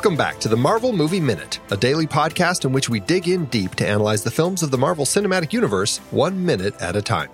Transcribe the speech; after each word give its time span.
Welcome 0.00 0.16
back 0.16 0.40
to 0.40 0.48
the 0.48 0.56
Marvel 0.56 0.94
Movie 0.94 1.20
Minute, 1.20 1.60
a 1.70 1.76
daily 1.76 2.06
podcast 2.06 2.64
in 2.64 2.72
which 2.72 2.88
we 2.88 3.00
dig 3.00 3.28
in 3.28 3.44
deep 3.44 3.74
to 3.74 3.86
analyze 3.86 4.24
the 4.24 4.30
films 4.30 4.62
of 4.62 4.70
the 4.70 4.78
Marvel 4.78 5.04
Cinematic 5.04 5.52
Universe 5.52 5.98
one 6.10 6.42
minute 6.42 6.74
at 6.80 6.96
a 6.96 7.02
time. 7.02 7.28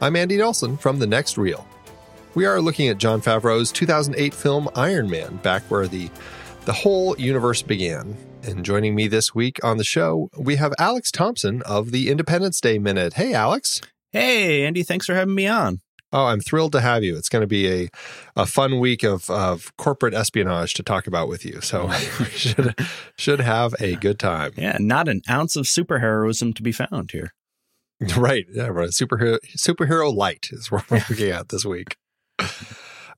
I'm 0.00 0.14
Andy 0.14 0.36
Nelson 0.36 0.76
from 0.76 1.00
The 1.00 1.06
Next 1.08 1.36
Reel. 1.36 1.66
We 2.36 2.44
are 2.46 2.60
looking 2.60 2.86
at 2.86 2.98
Jon 2.98 3.20
Favreau's 3.20 3.72
2008 3.72 4.32
film 4.34 4.68
Iron 4.76 5.10
Man, 5.10 5.38
back 5.38 5.62
where 5.62 5.88
the, 5.88 6.10
the 6.64 6.72
whole 6.72 7.18
universe 7.18 7.60
began. 7.60 8.16
And 8.44 8.64
joining 8.64 8.94
me 8.94 9.08
this 9.08 9.34
week 9.34 9.58
on 9.64 9.78
the 9.78 9.82
show, 9.82 10.30
we 10.38 10.54
have 10.54 10.72
Alex 10.78 11.10
Thompson 11.10 11.60
of 11.62 11.90
the 11.90 12.08
Independence 12.08 12.60
Day 12.60 12.78
Minute. 12.78 13.14
Hey, 13.14 13.34
Alex. 13.34 13.80
Hey, 14.12 14.64
Andy, 14.64 14.84
thanks 14.84 15.06
for 15.06 15.16
having 15.16 15.34
me 15.34 15.48
on. 15.48 15.80
Oh, 16.12 16.26
I'm 16.26 16.40
thrilled 16.40 16.72
to 16.72 16.80
have 16.80 17.02
you. 17.02 17.16
It's 17.16 17.28
going 17.28 17.42
to 17.42 17.46
be 17.46 17.68
a, 17.68 17.88
a 18.36 18.46
fun 18.46 18.78
week 18.78 19.02
of, 19.02 19.30
of 19.30 19.74
corporate 19.78 20.14
espionage 20.14 20.74
to 20.74 20.82
talk 20.82 21.06
about 21.06 21.28
with 21.28 21.44
you. 21.44 21.60
So 21.60 21.86
we 22.18 22.26
should 22.26 22.74
should 23.16 23.40
have 23.40 23.74
a 23.80 23.96
good 23.96 24.18
time. 24.18 24.52
Yeah, 24.56 24.76
not 24.78 25.08
an 25.08 25.22
ounce 25.28 25.56
of 25.56 25.64
superheroism 25.64 26.54
to 26.54 26.62
be 26.62 26.72
found 26.72 27.10
here. 27.12 27.32
Right. 28.16 28.46
Yeah, 28.52 28.66
right. 28.66 28.88
Superhero 28.88 29.38
superhero 29.56 30.12
light 30.12 30.48
is 30.50 30.72
what 30.72 30.90
we're 30.90 31.04
looking 31.08 31.30
at 31.30 31.50
this 31.50 31.64
week. 31.64 31.96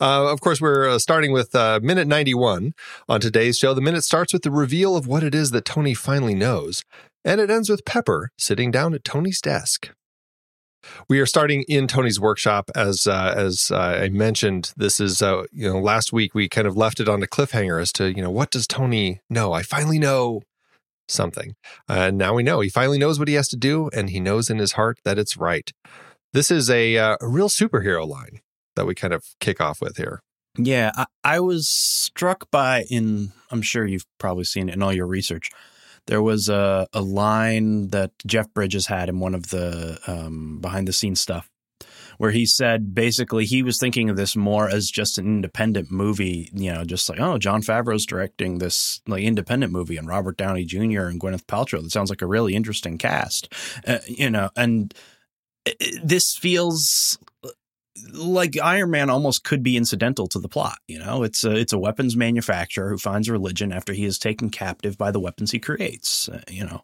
Uh, 0.01 0.31
of 0.31 0.41
course, 0.41 0.61
we're 0.61 0.89
uh, 0.89 0.99
starting 0.99 1.33
with 1.33 1.55
uh, 1.55 1.81
minute 1.83 2.07
91 2.07 2.75
on 3.09 3.21
today's 3.21 3.57
show. 3.57 3.73
The 3.73 3.81
minute 3.81 4.05
starts 4.05 4.33
with 4.33 4.43
the 4.43 4.51
reveal 4.51 4.97
of 4.97 5.07
what 5.07 5.23
it 5.23 5.35
is 5.35 5.53
that 5.53 5.65
Tony 5.65 5.95
finally 5.95 6.35
knows, 6.35 6.83
and 7.25 7.41
it 7.41 7.49
ends 7.49 7.71
with 7.71 7.85
Pepper 7.85 8.31
sitting 8.37 8.71
down 8.71 8.93
at 8.93 9.05
Tony's 9.05 9.41
desk. 9.41 9.91
We 11.09 11.21
are 11.21 11.27
starting 11.27 11.63
in 11.69 11.87
Tony's 11.87 12.21
workshop, 12.21 12.71
as 12.75 13.07
uh, 13.07 13.35
as 13.37 13.71
uh, 13.71 13.79
I 13.79 14.09
mentioned. 14.09 14.73
This 14.77 15.01
is 15.01 15.23
uh, 15.23 15.45
you 15.53 15.69
know 15.69 15.81
last 15.81 16.13
week 16.13 16.35
we 16.35 16.49
kind 16.49 16.67
of 16.67 16.77
left 16.77 17.01
it 17.01 17.09
on 17.09 17.23
a 17.23 17.27
cliffhanger 17.27 17.81
as 17.81 17.93
to 17.95 18.09
you 18.09 18.23
know 18.23 18.31
what 18.31 18.51
does 18.51 18.67
Tony 18.67 19.21
know? 19.29 19.53
I 19.53 19.63
finally 19.63 19.99
know 19.99 20.43
something, 21.09 21.55
and 21.89 22.19
now 22.19 22.35
we 22.35 22.43
know 22.43 22.61
he 22.61 22.69
finally 22.69 22.99
knows 22.99 23.19
what 23.19 23.29
he 23.29 23.35
has 23.35 23.49
to 23.49 23.57
do, 23.57 23.91
and 23.93 24.11
he 24.11 24.21
knows 24.21 24.51
in 24.51 24.59
his 24.59 24.73
heart 24.73 24.99
that 25.05 25.19
it's 25.19 25.37
right. 25.37 25.71
This 26.33 26.51
is 26.51 26.69
a, 26.69 26.99
uh, 26.99 27.17
a 27.21 27.29
real 27.29 27.49
superhero 27.49 28.05
line 28.07 28.41
that 28.75 28.87
we 28.87 28.95
kind 28.97 29.15
of 29.15 29.25
kick 29.39 29.61
off 29.61 29.81
with 29.81 29.99
here. 29.99 30.21
Yeah, 30.59 30.91
I, 30.97 31.07
I 31.23 31.41
was 31.41 31.69
struck 31.69 32.51
by 32.51 32.85
in. 32.91 33.33
I'm 33.51 33.63
sure 33.63 33.87
you've 33.87 34.07
probably 34.19 34.45
seen 34.45 34.69
it 34.69 34.75
in 34.75 34.83
all 34.83 34.93
your 34.93 35.07
research 35.07 35.51
there 36.07 36.23
was 36.23 36.49
a, 36.49 36.87
a 36.93 37.01
line 37.01 37.89
that 37.89 38.13
Jeff 38.27 38.53
Bridges 38.53 38.87
had 38.87 39.09
in 39.09 39.21
one 39.21 39.35
of 39.35 39.51
the 39.51 39.99
um, 40.07 40.59
behind 40.61 40.89
the 40.89 40.93
scenes 40.93 41.21
stuff 41.21 41.51
where 42.19 42.31
he 42.31 42.47
said 42.47 42.95
basically 42.95 43.45
he 43.45 43.63
was 43.63 43.79
thinking 43.79 44.09
of 44.09 44.17
this 44.17 44.37
more 44.37 44.69
as 44.69 44.91
just 44.91 45.19
an 45.19 45.27
independent 45.27 45.91
movie, 45.91 46.51
you 46.53 46.73
know, 46.73 46.85
just 46.85 47.09
like, 47.09 47.21
oh, 47.21 47.39
Jon 47.39 47.63
Favreau's 47.63 48.07
directing 48.07 48.59
this 48.59 49.01
like 49.07 49.23
independent 49.23 49.73
movie 49.73 49.97
and 49.97 50.09
Robert 50.09 50.37
Downey 50.37 50.65
Jr. 50.65 51.03
and 51.03 51.21
Gwyneth 51.21 51.47
Paltrow. 51.47 51.83
That 51.83 51.91
sounds 51.91 52.11
like 52.11 52.23
a 52.23 52.27
really 52.27 52.55
interesting 52.55 52.99
cast, 52.99 53.53
uh, 53.87 53.99
you 54.07 54.31
know, 54.31 54.51
and 54.57 54.95
this 56.03 56.37
feels 56.37 57.19
like 58.13 58.59
Iron 58.61 58.91
Man 58.91 59.11
almost 59.11 59.45
could 59.45 59.63
be 59.63 59.77
incidental 59.77 60.27
to 60.29 60.39
the 60.39 60.49
plot. 60.49 60.79
You 60.89 60.99
know, 60.99 61.23
it's 61.23 61.45
a 61.45 61.53
it's 61.53 61.73
a 61.73 61.79
weapons 61.79 62.17
manufacturer 62.17 62.91
who 62.91 62.99
finds 62.99 63.31
religion 63.31 63.73
after 63.73 63.93
he 63.93 64.05
is 64.05 64.19
taken 64.19 64.51
captive 64.51 64.99
by 64.99 65.11
the 65.11 65.21
weapons 65.21 65.53
he 65.53 65.59
creates. 65.59 66.29
Uh, 66.29 66.43
you 66.49 66.65
know, 66.65 66.83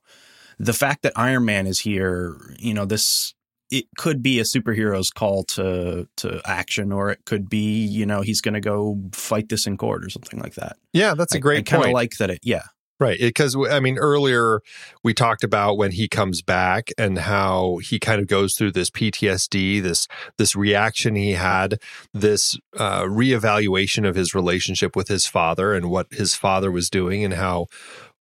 the 0.59 0.73
fact 0.73 1.03
that 1.03 1.13
Iron 1.17 1.45
Man 1.45 1.67
is 1.67 1.81
here, 1.81 2.37
you 2.59 2.75
know, 2.75 2.85
this 2.85 3.35
it 3.71 3.87
could 3.97 4.23
be 4.23 4.41
a 4.41 4.43
superhero's 4.43 5.11
call 5.11 5.45
to 5.45 6.09
to 6.19 6.41
action, 6.45 6.93
or 6.93 7.11
it 7.11 7.25
could 7.25 7.49
be, 7.49 7.85
you 7.85 8.07
know, 8.07 8.21
he's 8.21 8.41
going 8.41 8.55
to 8.55 8.61
go 8.61 9.01
fight 9.13 9.49
this 9.49 9.67
in 9.67 9.77
court 9.77 10.05
or 10.05 10.11
something 10.11 10.41
like 10.41 10.55
that. 10.55 10.77
Yeah, 10.93 11.15
that's 11.15 11.35
a 11.35 11.41
great 11.41 11.73
I, 11.73 11.77
I 11.77 11.79
kind 11.79 11.85
of 11.91 11.93
like 11.93 12.17
that. 12.19 12.31
It 12.31 12.41
yeah. 12.43 12.65
Right. 13.01 13.19
Because, 13.19 13.57
I 13.57 13.81
mean, 13.81 13.97
earlier 13.97 14.61
we 15.03 15.15
talked 15.15 15.43
about 15.43 15.79
when 15.79 15.93
he 15.93 16.07
comes 16.07 16.43
back 16.43 16.91
and 16.99 17.19
how 17.19 17.79
he 17.79 17.99
kind 17.99 18.21
of 18.21 18.27
goes 18.27 18.55
through 18.55 18.73
this 18.73 18.91
PTSD, 18.91 19.83
this, 19.83 20.07
this 20.37 20.55
reaction 20.55 21.17
he 21.17 21.33
had, 21.33 21.81
this 22.13 22.59
uh, 22.77 23.05
reevaluation 23.05 24.07
of 24.07 24.17
his 24.17 24.35
relationship 24.35 24.95
with 24.95 25.09
his 25.09 25.27
father 25.27 25.73
and 25.73 25.89
what 25.89 26.13
his 26.13 26.35
father 26.35 26.71
was 26.71 26.91
doing 26.91 27.25
and 27.25 27.35
how 27.35 27.69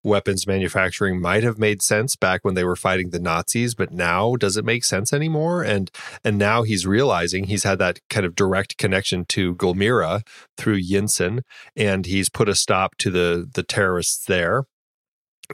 weapons 0.04 0.48
manufacturing 0.48 1.22
might 1.22 1.44
have 1.44 1.58
made 1.58 1.82
sense 1.82 2.16
back 2.16 2.44
when 2.44 2.54
they 2.54 2.64
were 2.64 2.76
fighting 2.76 3.10
the 3.10 3.20
Nazis, 3.20 3.76
but 3.76 3.92
now 3.92 4.36
does 4.36 4.58
it 4.58 4.66
make 4.66 4.84
sense 4.84 5.12
anymore? 5.12 5.64
And 5.64 5.92
and 6.24 6.38
now 6.38 6.64
he's 6.64 6.86
realizing 6.86 7.46
he's 7.46 7.64
had 7.64 7.80
that 7.80 8.00
kind 8.10 8.26
of 8.26 8.36
direct 8.36 8.78
connection 8.78 9.26
to 9.26 9.56
Gulmira 9.56 10.22
through 10.58 10.82
Yinsen, 10.82 11.42
and 11.76 12.06
he's 12.06 12.30
put 12.30 12.50
a 12.50 12.56
stop 12.56 12.96
to 12.98 13.10
the 13.10 13.50
the 13.54 13.64
terrorists 13.64 14.26
there. 14.26 14.66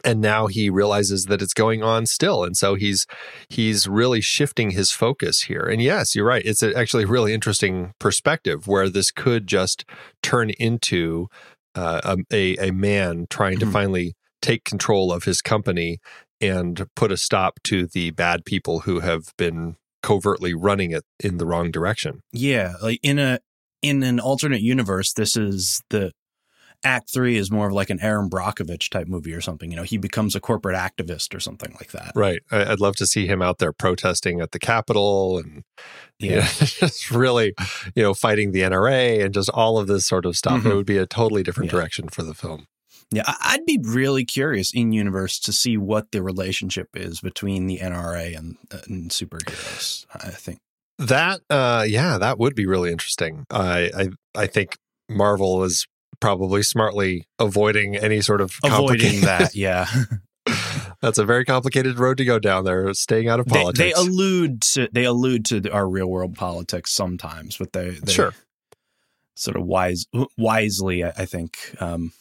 And 0.04 0.20
now 0.20 0.48
he 0.48 0.70
realizes 0.70 1.26
that 1.26 1.42
it's 1.42 1.54
going 1.54 1.82
on 1.82 2.06
still, 2.06 2.44
and 2.44 2.58
so 2.58 2.76
he's 2.76 3.08
he's 3.48 3.88
really 3.88 4.20
shifting 4.20 4.72
his 4.72 4.92
focus 4.92 5.44
here. 5.44 5.64
And 5.64 5.82
yes, 5.82 6.16
you're 6.16 6.26
right; 6.26 6.46
it's 6.46 6.62
actually 6.62 7.06
a 7.06 7.08
really 7.08 7.34
interesting 7.34 7.94
perspective 7.98 8.68
where 8.68 8.90
this 8.90 9.10
could 9.10 9.48
just 9.48 9.86
turn 10.22 10.50
into 10.50 11.28
uh, 11.76 12.18
a, 12.32 12.58
a 12.58 12.72
man 12.72 13.26
trying 13.30 13.58
to 13.60 13.66
mm-hmm. 13.66 13.74
finally 13.74 14.16
take 14.46 14.64
control 14.64 15.12
of 15.12 15.24
his 15.24 15.42
company 15.42 15.98
and 16.40 16.86
put 16.96 17.12
a 17.12 17.18
stop 17.18 17.60
to 17.64 17.88
the 17.88 18.12
bad 18.12 18.46
people 18.46 18.82
who 18.82 19.00
have 19.00 19.34
been 19.38 19.76
covertly 20.04 20.54
running 20.54 20.92
it 20.92 21.04
in 21.20 21.38
the 21.38 21.46
wrong 21.46 21.72
direction. 21.72 22.22
Yeah, 22.32 22.74
like 22.82 23.00
in 23.02 23.18
a 23.18 23.40
in 23.82 24.04
an 24.04 24.20
alternate 24.20 24.62
universe, 24.62 25.14
this 25.14 25.36
is 25.36 25.82
the 25.90 26.12
Act 26.84 27.12
Three 27.12 27.38
is 27.38 27.50
more 27.50 27.68
of 27.68 27.74
like 27.74 27.90
an 27.90 28.00
Erin 28.00 28.30
Brockovich 28.30 28.92
type 28.92 29.08
movie 29.08 29.34
or 29.34 29.42
something. 29.42 29.72
You 29.72 29.78
know, 29.78 29.84
he 29.84 29.98
becomes 29.98 30.36
a 30.36 30.40
corporate 30.40 30.76
activist 30.76 31.34
or 31.34 31.40
something 31.40 31.74
like 31.80 31.92
that. 31.92 32.12
Right. 32.16 32.42
I'd 32.52 32.80
love 32.80 32.96
to 32.98 33.08
see 33.08 33.26
him 33.26 33.42
out 33.42 33.58
there 33.58 33.74
protesting 33.74 34.42
at 34.42 34.52
the 34.52 34.60
Capitol 34.60 35.40
and 35.40 35.64
yeah, 36.20 36.30
you 36.30 36.36
know, 36.36 36.42
just 36.60 37.10
really, 37.10 37.56
you 37.96 38.04
know, 38.04 38.14
fighting 38.14 38.52
the 38.52 38.62
NRA 38.62 39.24
and 39.24 39.34
just 39.34 39.50
all 39.50 39.80
of 39.80 39.88
this 39.88 40.06
sort 40.06 40.26
of 40.26 40.36
stuff. 40.36 40.60
Mm-hmm. 40.60 40.72
It 40.72 40.76
would 40.76 40.86
be 40.86 40.98
a 40.98 41.08
totally 41.08 41.42
different 41.42 41.72
yeah. 41.72 41.80
direction 41.80 42.10
for 42.10 42.22
the 42.22 42.36
film. 42.36 42.68
Yeah, 43.12 43.24
I'd 43.28 43.66
be 43.66 43.80
really 43.82 44.26
curious 44.26 44.74
in 44.74 44.92
universe 44.92 45.40
to 45.42 45.54
see 45.54 45.78
what 45.78 46.12
the 46.12 46.24
relationship 46.24 46.90
is 46.96 47.22
between 47.22 47.68
the 47.68 47.78
NRA 47.78 48.38
and, 48.38 48.58
uh, 48.72 48.80
and 48.88 49.12
superheroes. 49.12 50.06
I 50.14 50.32
think 50.32 50.60
that, 50.98 51.42
uh, 51.50 51.86
yeah, 51.88 52.18
that 52.18 52.40
would 52.40 52.56
be 52.56 52.66
really 52.66 52.92
interesting. 52.92 53.46
I, 53.50 53.92
I, 53.96 54.10
I 54.44 54.48
think 54.48 54.78
Marvel 55.10 55.64
is 55.64 55.86
probably 56.20 56.64
smartly 56.64 57.28
avoiding 57.40 57.96
any 57.96 58.22
sort 58.22 58.42
of 58.42 58.56
avoiding 58.64 59.22
that. 59.22 59.56
Yeah, 59.56 59.88
that's 61.02 61.18
a 61.18 61.26
very 61.26 61.46
complicated 61.46 62.00
road 62.00 62.18
to 62.18 62.26
go 62.26 62.40
down 62.40 62.66
there. 62.66 62.94
Staying 62.94 63.30
out 63.30 63.40
of 63.40 63.46
politics. 63.46 63.78
They, 63.78 63.86
they 63.86 63.92
allude 63.92 64.62
to 64.62 64.90
they 64.92 65.04
allude 65.06 65.46
to 65.46 65.72
our 65.72 65.88
real 65.88 66.08
world 66.08 66.36
politics 66.36 66.92
sometimes, 66.94 67.58
but 67.58 67.74
they, 67.74 67.92
they 67.92 68.12
sure 68.12 68.34
sort 69.36 69.58
of 69.58 69.66
wise 69.66 70.06
wisely, 70.38 71.04
I 71.04 71.26
think. 71.26 71.58
Um, 71.80 72.12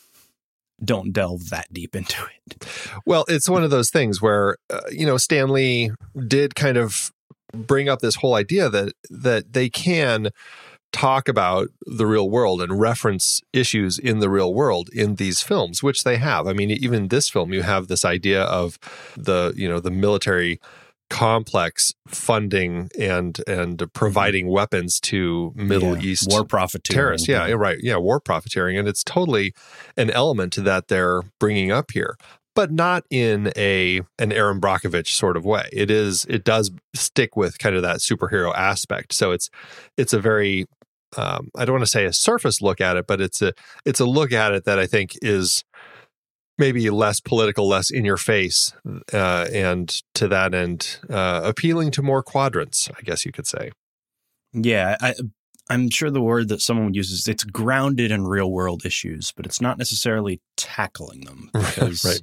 don't 0.84 1.12
delve 1.12 1.50
that 1.50 1.72
deep 1.72 1.96
into 1.96 2.24
it. 2.24 2.66
Well, 3.06 3.24
it's 3.28 3.48
one 3.48 3.64
of 3.64 3.70
those 3.70 3.90
things 3.90 4.20
where 4.20 4.56
uh, 4.70 4.80
you 4.90 5.06
know 5.06 5.16
Stan 5.16 5.48
Lee 5.48 5.90
did 6.26 6.54
kind 6.54 6.76
of 6.76 7.12
bring 7.52 7.88
up 7.88 8.00
this 8.00 8.16
whole 8.16 8.34
idea 8.34 8.68
that 8.68 8.92
that 9.10 9.52
they 9.52 9.68
can 9.68 10.30
talk 10.92 11.28
about 11.28 11.68
the 11.86 12.06
real 12.06 12.30
world 12.30 12.62
and 12.62 12.80
reference 12.80 13.40
issues 13.52 13.98
in 13.98 14.20
the 14.20 14.30
real 14.30 14.54
world 14.54 14.88
in 14.90 15.16
these 15.16 15.42
films 15.42 15.82
which 15.82 16.04
they 16.04 16.18
have 16.18 16.46
i 16.46 16.52
mean 16.52 16.70
even 16.70 17.08
this 17.08 17.28
film 17.28 17.52
you 17.52 17.62
have 17.62 17.88
this 17.88 18.04
idea 18.04 18.44
of 18.44 18.78
the 19.16 19.52
you 19.56 19.68
know 19.68 19.80
the 19.80 19.90
military 19.90 20.60
complex 21.14 21.92
funding 22.08 22.90
and 22.98 23.40
and 23.46 23.80
providing 23.92 24.48
weapons 24.48 24.98
to 24.98 25.52
Middle 25.54 25.96
yeah. 25.96 26.10
East 26.10 26.26
war 26.28 26.44
profiteering. 26.44 26.96
Terrorists. 26.96 27.28
Yeah, 27.28 27.52
right. 27.52 27.78
Yeah, 27.80 27.98
war 27.98 28.18
profiteering, 28.18 28.76
and 28.76 28.88
it's 28.88 29.04
totally 29.04 29.54
an 29.96 30.10
element 30.10 30.56
that 30.56 30.88
they're 30.88 31.22
bringing 31.38 31.70
up 31.70 31.92
here, 31.92 32.16
but 32.56 32.72
not 32.72 33.04
in 33.10 33.52
a 33.56 34.00
an 34.18 34.32
Erin 34.32 34.60
Brockovich 34.60 35.10
sort 35.10 35.36
of 35.36 35.44
way. 35.44 35.68
It 35.72 35.88
is. 35.88 36.26
It 36.28 36.42
does 36.42 36.72
stick 36.96 37.36
with 37.36 37.60
kind 37.60 37.76
of 37.76 37.82
that 37.82 37.98
superhero 37.98 38.52
aspect. 38.52 39.12
So 39.12 39.30
it's 39.30 39.48
it's 39.96 40.12
a 40.12 40.18
very 40.18 40.66
um, 41.16 41.48
I 41.56 41.64
don't 41.64 41.74
want 41.74 41.84
to 41.84 41.90
say 41.90 42.06
a 42.06 42.12
surface 42.12 42.60
look 42.60 42.80
at 42.80 42.96
it, 42.96 43.06
but 43.06 43.20
it's 43.20 43.40
a 43.40 43.52
it's 43.84 44.00
a 44.00 44.04
look 44.04 44.32
at 44.32 44.50
it 44.50 44.64
that 44.64 44.80
I 44.80 44.86
think 44.86 45.16
is 45.22 45.62
maybe 46.58 46.88
less 46.90 47.20
political, 47.20 47.68
less 47.68 47.90
in 47.90 48.04
your 48.04 48.16
face, 48.16 48.72
uh, 49.12 49.46
and 49.52 50.02
to 50.14 50.28
that 50.28 50.54
end, 50.54 50.98
uh, 51.10 51.40
appealing 51.44 51.90
to 51.92 52.02
more 52.02 52.22
quadrants, 52.22 52.88
I 52.96 53.02
guess 53.02 53.24
you 53.24 53.32
could 53.32 53.46
say. 53.46 53.72
Yeah, 54.52 54.96
I, 55.00 55.14
I'm 55.68 55.90
sure 55.90 56.10
the 56.10 56.20
word 56.20 56.48
that 56.48 56.60
someone 56.60 56.86
would 56.86 56.96
use 56.96 57.10
is 57.10 57.26
it's 57.26 57.44
grounded 57.44 58.10
in 58.10 58.26
real 58.26 58.50
world 58.50 58.84
issues, 58.84 59.32
but 59.32 59.46
it's 59.46 59.60
not 59.60 59.78
necessarily 59.78 60.40
tackling 60.56 61.22
them 61.22 61.50
because 61.52 62.04
right. 62.04 62.20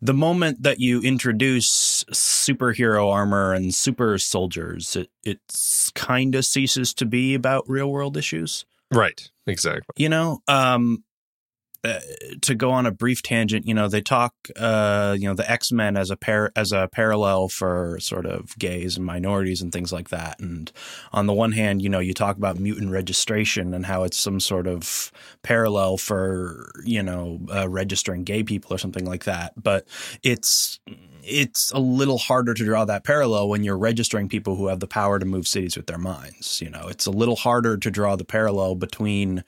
the 0.00 0.14
moment 0.14 0.62
that 0.62 0.80
you 0.80 1.00
introduce 1.02 2.04
superhero 2.12 3.12
armor 3.12 3.52
and 3.52 3.74
super 3.74 4.18
soldiers, 4.18 4.96
it 4.96 5.10
it 5.24 5.40
kind 5.94 6.34
of 6.34 6.44
ceases 6.44 6.94
to 6.94 7.04
be 7.04 7.34
about 7.34 7.68
real 7.68 7.90
world 7.90 8.16
issues. 8.16 8.64
Right. 8.92 9.30
Exactly. 9.46 9.94
You 9.96 10.08
know, 10.08 10.40
um, 10.48 11.04
uh, 11.84 12.00
to 12.42 12.56
go 12.56 12.72
on 12.72 12.86
a 12.86 12.90
brief 12.90 13.22
tangent, 13.22 13.66
you 13.66 13.72
know, 13.72 13.86
they 13.86 14.00
talk, 14.00 14.34
uh, 14.56 15.16
you 15.18 15.28
know, 15.28 15.34
the 15.34 15.48
X 15.48 15.70
Men 15.70 15.96
as 15.96 16.10
a 16.10 16.16
pair 16.16 16.50
as 16.56 16.72
a 16.72 16.88
parallel 16.90 17.48
for 17.48 17.98
sort 18.00 18.26
of 18.26 18.58
gays 18.58 18.96
and 18.96 19.06
minorities 19.06 19.62
and 19.62 19.72
things 19.72 19.92
like 19.92 20.08
that. 20.08 20.40
And 20.40 20.72
on 21.12 21.26
the 21.26 21.32
one 21.32 21.52
hand, 21.52 21.80
you 21.80 21.88
know, 21.88 22.00
you 22.00 22.14
talk 22.14 22.36
about 22.36 22.58
mutant 22.58 22.90
registration 22.90 23.74
and 23.74 23.86
how 23.86 24.02
it's 24.02 24.18
some 24.18 24.40
sort 24.40 24.66
of 24.66 25.12
parallel 25.42 25.98
for 25.98 26.72
you 26.84 27.02
know 27.02 27.40
uh, 27.54 27.68
registering 27.68 28.24
gay 28.24 28.42
people 28.42 28.74
or 28.74 28.78
something 28.78 29.04
like 29.04 29.24
that. 29.24 29.52
But 29.56 29.86
it's 30.24 30.80
it's 31.22 31.70
a 31.72 31.78
little 31.78 32.18
harder 32.18 32.54
to 32.54 32.64
draw 32.64 32.84
that 32.86 33.04
parallel 33.04 33.48
when 33.48 33.62
you're 33.62 33.78
registering 33.78 34.28
people 34.28 34.56
who 34.56 34.66
have 34.66 34.80
the 34.80 34.88
power 34.88 35.18
to 35.18 35.26
move 35.26 35.46
cities 35.46 35.76
with 35.76 35.86
their 35.86 35.98
minds. 35.98 36.60
You 36.60 36.70
know, 36.70 36.88
it's 36.88 37.06
a 37.06 37.12
little 37.12 37.36
harder 37.36 37.76
to 37.76 37.90
draw 37.90 38.16
the 38.16 38.24
parallel 38.24 38.74
between 38.74 39.44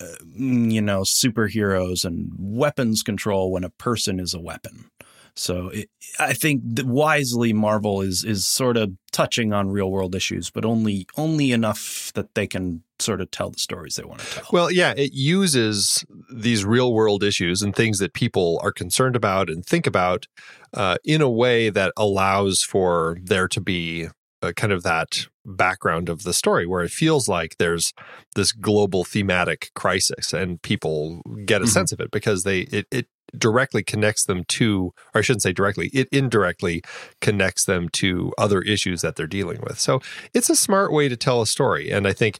uh, 0.00 0.06
you 0.34 0.80
know, 0.80 1.02
superheroes 1.02 2.04
and 2.04 2.30
weapons 2.38 3.02
control 3.02 3.50
when 3.50 3.64
a 3.64 3.70
person 3.70 4.20
is 4.20 4.34
a 4.34 4.40
weapon. 4.40 4.90
So 5.36 5.68
it, 5.68 5.90
I 6.18 6.32
think 6.32 6.62
wisely 6.82 7.52
Marvel 7.52 8.00
is 8.00 8.24
is 8.24 8.46
sort 8.46 8.78
of 8.78 8.92
touching 9.12 9.52
on 9.52 9.68
real 9.68 9.90
world 9.90 10.14
issues, 10.14 10.50
but 10.50 10.64
only 10.64 11.06
only 11.16 11.52
enough 11.52 12.10
that 12.14 12.34
they 12.34 12.46
can 12.46 12.82
sort 12.98 13.20
of 13.20 13.30
tell 13.30 13.50
the 13.50 13.58
stories 13.58 13.96
they 13.96 14.04
want 14.04 14.20
to 14.20 14.26
tell. 14.26 14.48
Well, 14.50 14.70
yeah, 14.70 14.94
it 14.96 15.12
uses 15.12 16.06
these 16.32 16.64
real 16.64 16.92
world 16.94 17.22
issues 17.22 17.60
and 17.60 17.76
things 17.76 17.98
that 17.98 18.14
people 18.14 18.58
are 18.62 18.72
concerned 18.72 19.14
about 19.14 19.50
and 19.50 19.64
think 19.64 19.86
about 19.86 20.26
uh, 20.72 20.96
in 21.04 21.20
a 21.20 21.30
way 21.30 21.68
that 21.68 21.92
allows 21.98 22.62
for 22.62 23.18
there 23.22 23.48
to 23.48 23.60
be 23.60 24.08
uh, 24.40 24.52
kind 24.52 24.72
of 24.72 24.82
that 24.84 25.26
background 25.46 26.08
of 26.08 26.24
the 26.24 26.32
story 26.32 26.66
where 26.66 26.82
it 26.82 26.90
feels 26.90 27.28
like 27.28 27.56
there's 27.58 27.92
this 28.34 28.52
global 28.52 29.04
thematic 29.04 29.70
crisis 29.74 30.32
and 30.32 30.60
people 30.62 31.22
get 31.44 31.60
a 31.60 31.64
mm-hmm. 31.64 31.70
sense 31.70 31.92
of 31.92 32.00
it 32.00 32.10
because 32.10 32.42
they 32.42 32.60
it, 32.60 32.86
it 32.90 33.06
directly 33.36 33.82
connects 33.82 34.24
them 34.24 34.44
to 34.44 34.92
or 35.14 35.18
I 35.18 35.20
shouldn't 35.20 35.42
say 35.42 35.52
directly 35.52 35.88
it 35.92 36.08
indirectly 36.12 36.82
connects 37.20 37.64
them 37.64 37.88
to 37.90 38.32
other 38.38 38.62
issues 38.62 39.02
that 39.02 39.16
they're 39.16 39.26
dealing 39.26 39.60
with 39.62 39.78
so 39.78 40.00
it's 40.32 40.50
a 40.50 40.56
smart 40.56 40.92
way 40.92 41.08
to 41.08 41.16
tell 41.16 41.42
a 41.42 41.46
story 41.46 41.90
and 41.90 42.06
I 42.06 42.12
think 42.12 42.38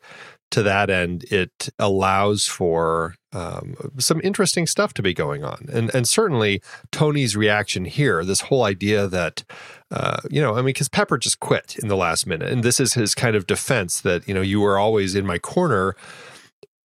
to 0.51 0.63
that 0.63 0.91
end, 0.91 1.25
it 1.25 1.69
allows 1.79 2.47
for 2.47 3.15
um, 3.33 3.75
some 3.99 4.21
interesting 4.23 4.67
stuff 4.67 4.95
to 4.95 5.03
be 5.03 5.13
going 5.13 5.45
on. 5.45 5.67
And 5.73 5.95
and 5.95 6.09
certainly 6.09 6.63
Tony's 6.93 7.37
reaction 7.37 7.85
here, 7.85 8.25
this 8.25 8.43
whole 8.43 8.65
idea 8.65 9.07
that, 9.09 9.45
uh, 9.91 10.21
you 10.31 10.41
know, 10.41 10.55
I 10.55 10.59
mean, 10.59 10.67
because 10.67 10.89
Pepper 10.89 11.19
just 11.19 11.41
quit 11.41 11.77
in 11.83 11.89
the 11.89 11.97
last 11.97 12.27
minute, 12.27 12.51
and 12.51 12.63
this 12.63 12.81
is 12.81 12.95
his 12.95 13.15
kind 13.15 13.37
of 13.37 13.47
defense 13.47 14.01
that 14.01 14.27
you 14.27 14.35
know 14.35 14.41
you 14.41 14.61
were 14.61 14.79
always 14.79 15.15
in 15.15 15.27
my 15.27 15.39
corner 15.39 15.97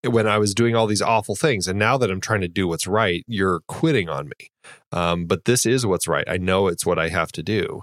when 0.04 0.26
I 0.26 0.36
was 0.38 0.52
doing 0.52 0.74
all 0.74 0.86
these 0.86 1.02
awful 1.02 1.36
things, 1.36 1.68
and 1.68 1.78
now 1.78 1.96
that 1.96 2.10
I'm 2.10 2.20
trying 2.20 2.40
to 2.40 2.48
do 2.48 2.66
what's 2.66 2.86
right, 2.86 3.24
you're 3.26 3.60
quitting 3.68 4.08
on 4.08 4.26
me. 4.26 4.50
Um, 4.90 5.26
but 5.26 5.44
this 5.44 5.64
is 5.64 5.86
what's 5.86 6.08
right. 6.08 6.28
I 6.28 6.36
know 6.36 6.66
it's 6.66 6.84
what 6.84 6.98
I 6.98 7.08
have 7.08 7.32
to 7.32 7.42
do 7.42 7.82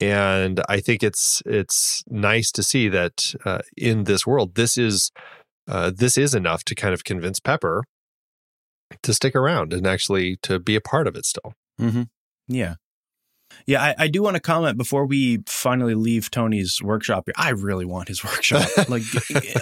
and 0.00 0.60
I 0.68 0.80
think 0.80 1.02
it's 1.02 1.42
it's 1.46 2.02
nice 2.08 2.50
to 2.52 2.62
see 2.62 2.88
that 2.88 3.34
uh, 3.44 3.60
in 3.76 4.04
this 4.04 4.26
world, 4.26 4.54
this 4.54 4.76
is 4.76 5.10
uh, 5.68 5.90
this 5.94 6.18
is 6.18 6.34
enough 6.34 6.64
to 6.64 6.74
kind 6.74 6.94
of 6.94 7.04
convince 7.04 7.40
Pepper 7.40 7.84
to 9.02 9.14
stick 9.14 9.34
around 9.34 9.72
and 9.72 9.86
actually 9.86 10.36
to 10.42 10.58
be 10.58 10.76
a 10.76 10.80
part 10.80 11.06
of 11.06 11.16
it 11.16 11.24
still. 11.24 11.54
Mm-hmm. 11.80 12.02
Yeah. 12.48 12.74
Yeah, 13.64 13.82
I, 13.82 13.94
I, 13.98 14.08
do 14.08 14.22
want 14.22 14.34
to 14.34 14.40
comment 14.40 14.76
before 14.76 15.06
we 15.06 15.38
finally 15.46 15.94
leave 15.94 16.30
Tony's 16.30 16.80
workshop 16.82 17.24
here. 17.26 17.34
I 17.36 17.50
really 17.50 17.84
want 17.84 18.08
his 18.08 18.22
workshop. 18.24 18.68
like, 18.88 19.02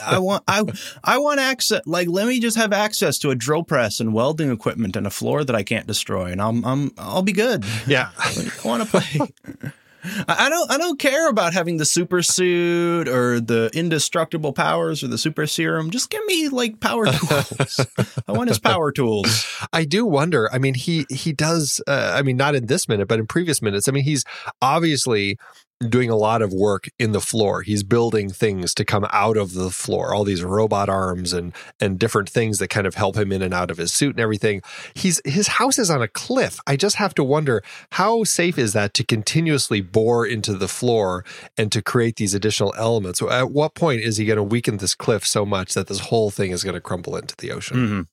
I 0.03 0.19
want, 0.19 0.43
I, 0.49 0.65
I 1.03 1.19
want 1.19 1.39
access. 1.39 1.83
Like, 1.87 2.09
let 2.09 2.27
me 2.27 2.41
just 2.41 2.57
have 2.57 2.73
access 2.73 3.19
to 3.21 3.31
a 3.31 3.35
drill 3.35 3.63
press 3.63 4.01
and 4.01 4.13
welding 4.13 4.51
equipment 4.51 4.97
and 4.97 5.07
a 5.07 5.11
floor 5.11 5.45
that 5.45 5.55
I 5.55 5.63
can't 5.63 5.87
destroy, 5.87 6.33
and 6.33 6.41
I'm, 6.41 6.65
I'm, 6.65 6.93
I'll 6.99 7.23
be 7.23 7.33
good. 7.33 7.65
Yeah, 7.87 8.11
I 8.19 8.51
want 8.65 8.89
to 8.89 9.01
play. 9.01 9.71
I 10.29 10.49
don't 10.49 10.71
I 10.71 10.79
don't 10.79 10.99
care 10.99 11.29
about 11.29 11.55
having 11.55 11.79
the 11.79 11.85
super 11.85 12.23
suit 12.23 13.09
or 13.09 13.41
the 13.41 13.71
indestructible 13.73 14.53
powers 14.53 15.03
or 15.03 15.09
the 15.09 15.19
super 15.19 15.47
serum. 15.47 15.91
Just 15.91 16.11
give 16.11 16.25
me 16.27 16.49
like 16.49 16.81
power 16.81 17.07
tools. 17.13 17.87
I 18.29 18.33
want 18.33 18.49
his 18.49 18.59
power 18.59 18.93
tools. 18.93 19.47
I 19.73 19.85
do 19.85 20.05
wonder. 20.05 20.51
I 20.53 20.59
mean, 20.59 20.75
he 20.75 21.07
he 21.11 21.33
does. 21.33 21.81
Uh, 21.87 22.13
I 22.15 22.23
mean, 22.23 22.37
not 22.37 22.55
in 22.55 22.67
this 22.67 22.89
minute, 22.89 23.09
but 23.09 23.19
in 23.19 23.27
previous 23.27 23.63
minutes. 23.63 23.89
I 23.89 23.93
mean, 23.93 24.05
he's 24.05 24.25
obviously 24.61 25.39
doing 25.89 26.11
a 26.11 26.17
lot 26.17 26.43
of 26.43 26.53
work 26.53 26.89
in 26.99 27.13
the 27.13 27.21
floor. 27.21 27.63
He's 27.63 27.83
building 27.83 28.31
things 28.31 28.75
to 28.75 28.85
come 28.85 29.07
out 29.11 29.37
of 29.37 29.55
the 29.55 29.71
floor, 29.71 30.15
all 30.15 30.25
these 30.25 30.43
robot 30.43 30.89
arms 30.89 31.33
and 31.33 31.53
and 31.81 31.99
different 31.99 32.29
things 32.29 32.59
that 32.59 32.69
kind 32.69 32.87
of 32.87 32.95
help 32.95 33.17
him 33.17 33.33
in 33.33 33.43
and 33.43 33.53
out 33.53 33.71
of 33.71 33.77
his 33.77 33.93
suit 33.93 34.11
and 34.11 34.21
everything. 34.21 34.63
He's 34.95 35.21
his 35.25 35.49
house 35.49 35.79
is 35.79 35.91
on 35.91 36.03
a 36.03 36.09
cliff. 36.09 36.59
I 36.67 36.77
just 36.77 36.97
have 36.97 37.15
to 37.15 37.25
wonder 37.25 37.63
how 37.93 38.25
safe 38.25 38.59
is 38.59 38.73
that 38.73 38.95
to 38.95 39.05
continuously 39.05 39.81
bore 39.81 40.27
into 40.27 40.55
the 40.55 40.69
floor 40.69 41.25
and 41.59 41.71
to 41.73 41.83
create 41.83 42.17
these 42.17 42.35
additional 42.35 42.75
elements. 42.77 43.19
So 43.19 43.31
at 43.31 43.51
what 43.51 43.75
point 43.75 44.01
is 44.01 44.17
he 44.17 44.25
going 44.25 44.37
to 44.37 44.43
weaken 44.43 44.79
this 44.79 44.95
cliff 44.95 45.27
so 45.27 45.45
much 45.45 45.75
that 45.75 45.89
this 45.89 46.01
whole 46.01 46.31
thing 46.31 46.51
is 46.51 46.65
going 46.65 46.75
to 46.75 46.81
crumble 46.81 47.17
into 47.17 47.37
the 47.37 47.53
ocean? 47.53 48.09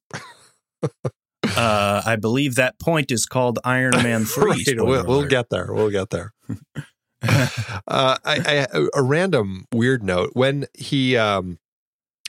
Mm-hmm. 0.84 1.08
uh, 1.58 2.02
I 2.06 2.16
believe 2.16 2.56
that 2.56 2.80
point 2.80 3.12
is 3.12 3.26
called 3.26 3.60
Iron 3.64 3.94
Man 4.04 4.26
3. 4.26 4.44
right, 4.44 4.66
we'll, 4.78 5.06
we'll, 5.06 5.28
get 5.28 5.50
there. 5.50 5.68
We'll 5.72 5.92
get 5.92 6.10
there. 6.10 6.34
uh, 7.88 8.18
I, 8.26 8.68
I, 8.74 8.88
a 8.94 9.02
random 9.02 9.66
weird 9.74 10.04
note 10.04 10.32
when 10.34 10.66
he 10.74 11.18
um, 11.18 11.60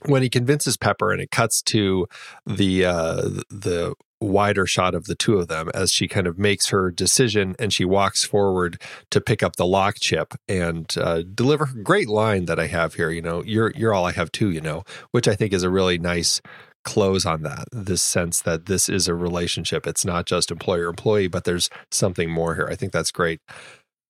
when 0.05 0.23
he 0.23 0.29
convinces 0.29 0.77
Pepper 0.77 1.13
and 1.13 1.21
it 1.21 1.31
cuts 1.31 1.63
to 1.63 2.07
the 2.47 2.85
uh, 2.85 3.23
the 3.51 3.95
wider 4.21 4.67
shot 4.67 4.95
of 4.95 5.07
the 5.07 5.15
two 5.15 5.39
of 5.39 5.49
them 5.49 5.69
as 5.75 5.93
she 5.93 6.07
kind 6.07 6.27
of 6.27 6.39
makes 6.39 6.69
her 6.69 6.91
decision 6.91 7.57
and 7.59 7.73
she 7.73 7.85
walks 7.85 8.25
forward 8.25 8.81
to 9.11 9.21
pick 9.21 9.43
up 9.43 9.57
the 9.57 9.67
lock 9.67 9.97
chip 10.01 10.35
and 10.49 10.95
uh, 10.97 11.23
deliver 11.35 11.65
a 11.65 11.83
great 11.83 12.09
line 12.09 12.45
that 12.45 12.59
I 12.59 12.69
have 12.69 12.95
here. 12.95 13.11
You 13.11 13.23
know, 13.23 13.43
you're 13.45 13.73
you're 13.75 13.95
all 13.95 14.07
I 14.07 14.13
have 14.13 14.31
too. 14.33 14.51
You 14.51 14.61
know, 14.61 14.85
which 15.11 15.27
I 15.27 15.35
think 15.35 15.53
is 15.53 15.63
a 15.63 15.71
really 15.71 15.99
nice 15.99 16.41
close 16.85 17.25
on 17.25 17.43
that 17.43 17.69
this 17.71 18.03
sense 18.03 18.43
that 18.43 18.67
this 18.67 18.89
is 18.89 19.07
a 19.07 19.15
relationship 19.15 19.87
it's 19.87 20.05
not 20.05 20.27
just 20.27 20.51
employer 20.51 20.89
employee 20.89 21.29
but 21.29 21.45
there's 21.45 21.71
something 21.93 22.29
more 22.29 22.57
here 22.57 22.67
i 22.69 22.75
think 22.75 22.93
that's 22.93 23.13
great 23.13 23.41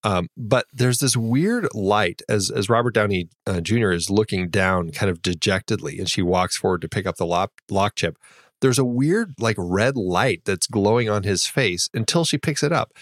um, 0.04 0.28
but 0.37 0.66
there's 0.73 0.99
this 0.99 1.16
weird 1.16 1.68
light 1.75 2.23
as 2.28 2.50
as 2.50 2.68
Robert 2.68 2.94
Downey 2.94 3.28
uh, 3.47 3.61
Jr. 3.61 3.92
is 3.92 4.11
looking 4.11 4.49
down, 4.49 4.90
kind 4.90 5.11
of 5.11 5.23
dejectedly, 5.23 5.99
and 5.99 6.09
she 6.09 6.23
walks 6.23 6.56
forward 6.56 6.80
to 6.82 6.88
pick 6.88 7.06
up 7.06 7.16
the 7.16 7.26
lock, 7.26 7.52
lock 7.71 7.94
chip. 7.94 8.16
There's 8.61 8.78
a 8.78 8.85
weird, 8.85 9.35
like 9.38 9.56
red 9.59 9.97
light 9.97 10.42
that's 10.44 10.66
glowing 10.66 11.09
on 11.09 11.25
his 11.25 11.47
face 11.47 11.88
until 11.94 12.25
she 12.25 12.38
picks 12.38 12.62
it 12.62 12.73
up, 12.73 12.92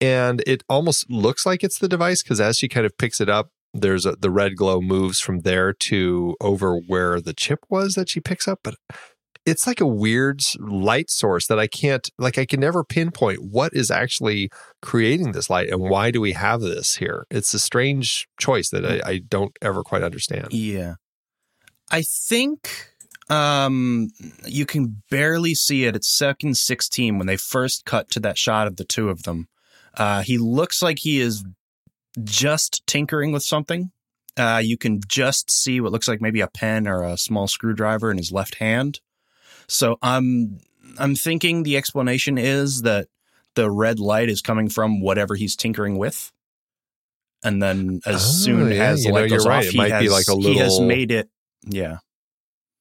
and 0.00 0.42
it 0.46 0.62
almost 0.68 1.10
looks 1.10 1.44
like 1.46 1.64
it's 1.64 1.78
the 1.78 1.88
device 1.88 2.22
because 2.22 2.40
as 2.40 2.58
she 2.58 2.68
kind 2.68 2.86
of 2.86 2.96
picks 2.96 3.20
it 3.20 3.28
up, 3.28 3.50
there's 3.74 4.06
a, 4.06 4.12
the 4.12 4.30
red 4.30 4.56
glow 4.56 4.80
moves 4.80 5.20
from 5.20 5.40
there 5.40 5.72
to 5.72 6.36
over 6.40 6.76
where 6.76 7.20
the 7.20 7.34
chip 7.34 7.60
was 7.68 7.94
that 7.94 8.08
she 8.08 8.20
picks 8.20 8.46
up, 8.46 8.60
but 8.62 8.74
it's 9.46 9.66
like 9.66 9.80
a 9.80 9.86
weird 9.86 10.42
light 10.58 11.08
source 11.08 11.46
that 11.46 11.58
I 11.58 11.68
can't 11.68 12.10
like 12.18 12.36
I 12.36 12.44
can 12.44 12.60
never 12.60 12.84
pinpoint 12.84 13.42
what 13.42 13.72
is 13.72 13.90
actually 13.90 14.50
creating 14.82 15.32
this 15.32 15.48
light 15.48 15.70
and 15.70 15.80
why 15.80 16.10
do 16.10 16.20
we 16.20 16.32
have 16.32 16.60
this 16.60 16.96
here. 16.96 17.26
It's 17.30 17.54
a 17.54 17.58
strange 17.60 18.28
choice 18.38 18.68
that 18.70 18.84
I, 18.84 19.08
I 19.08 19.18
don't 19.18 19.56
ever 19.62 19.84
quite 19.84 20.02
understand. 20.02 20.48
Yeah. 20.50 20.94
I 21.90 22.02
think 22.02 22.90
um 23.30 24.10
you 24.44 24.66
can 24.66 25.02
barely 25.10 25.54
see 25.54 25.84
it. 25.84 25.94
It's 25.96 26.08
second 26.08 26.56
16 26.56 27.16
when 27.16 27.28
they 27.28 27.36
first 27.36 27.84
cut 27.84 28.10
to 28.10 28.20
that 28.20 28.36
shot 28.36 28.66
of 28.66 28.76
the 28.76 28.84
two 28.84 29.08
of 29.08 29.22
them. 29.22 29.46
Uh 29.94 30.22
he 30.22 30.38
looks 30.38 30.82
like 30.82 30.98
he 30.98 31.20
is 31.20 31.44
just 32.24 32.84
tinkering 32.86 33.30
with 33.30 33.44
something. 33.44 33.92
Uh, 34.38 34.60
you 34.62 34.76
can 34.76 35.00
just 35.08 35.50
see 35.50 35.80
what 35.80 35.92
looks 35.92 36.08
like 36.08 36.20
maybe 36.20 36.42
a 36.42 36.46
pen 36.46 36.86
or 36.86 37.02
a 37.02 37.16
small 37.16 37.48
screwdriver 37.48 38.10
in 38.10 38.18
his 38.18 38.30
left 38.30 38.56
hand. 38.56 39.00
So 39.68 39.98
I'm 40.02 40.58
I'm 40.98 41.14
thinking 41.14 41.62
the 41.62 41.76
explanation 41.76 42.38
is 42.38 42.82
that 42.82 43.08
the 43.54 43.70
red 43.70 43.98
light 43.98 44.28
is 44.28 44.42
coming 44.42 44.68
from 44.68 45.00
whatever 45.00 45.34
he's 45.34 45.56
tinkering 45.56 45.98
with. 45.98 46.32
And 47.42 47.62
then 47.62 48.00
as 48.06 48.16
oh, 48.16 48.18
soon 48.18 48.70
yeah, 48.72 48.84
as 48.84 49.04
the 49.04 49.10
light 49.10 49.30
know, 49.30 49.36
goes 49.36 49.46
right. 49.46 49.66
off, 49.66 49.74
it 49.74 49.76
might 49.76 49.90
has, 49.90 50.02
be 50.02 50.08
like 50.08 50.28
a 50.28 50.34
little. 50.34 50.52
He 50.52 50.58
has 50.58 50.80
made 50.80 51.10
it. 51.10 51.28
Yeah. 51.64 51.98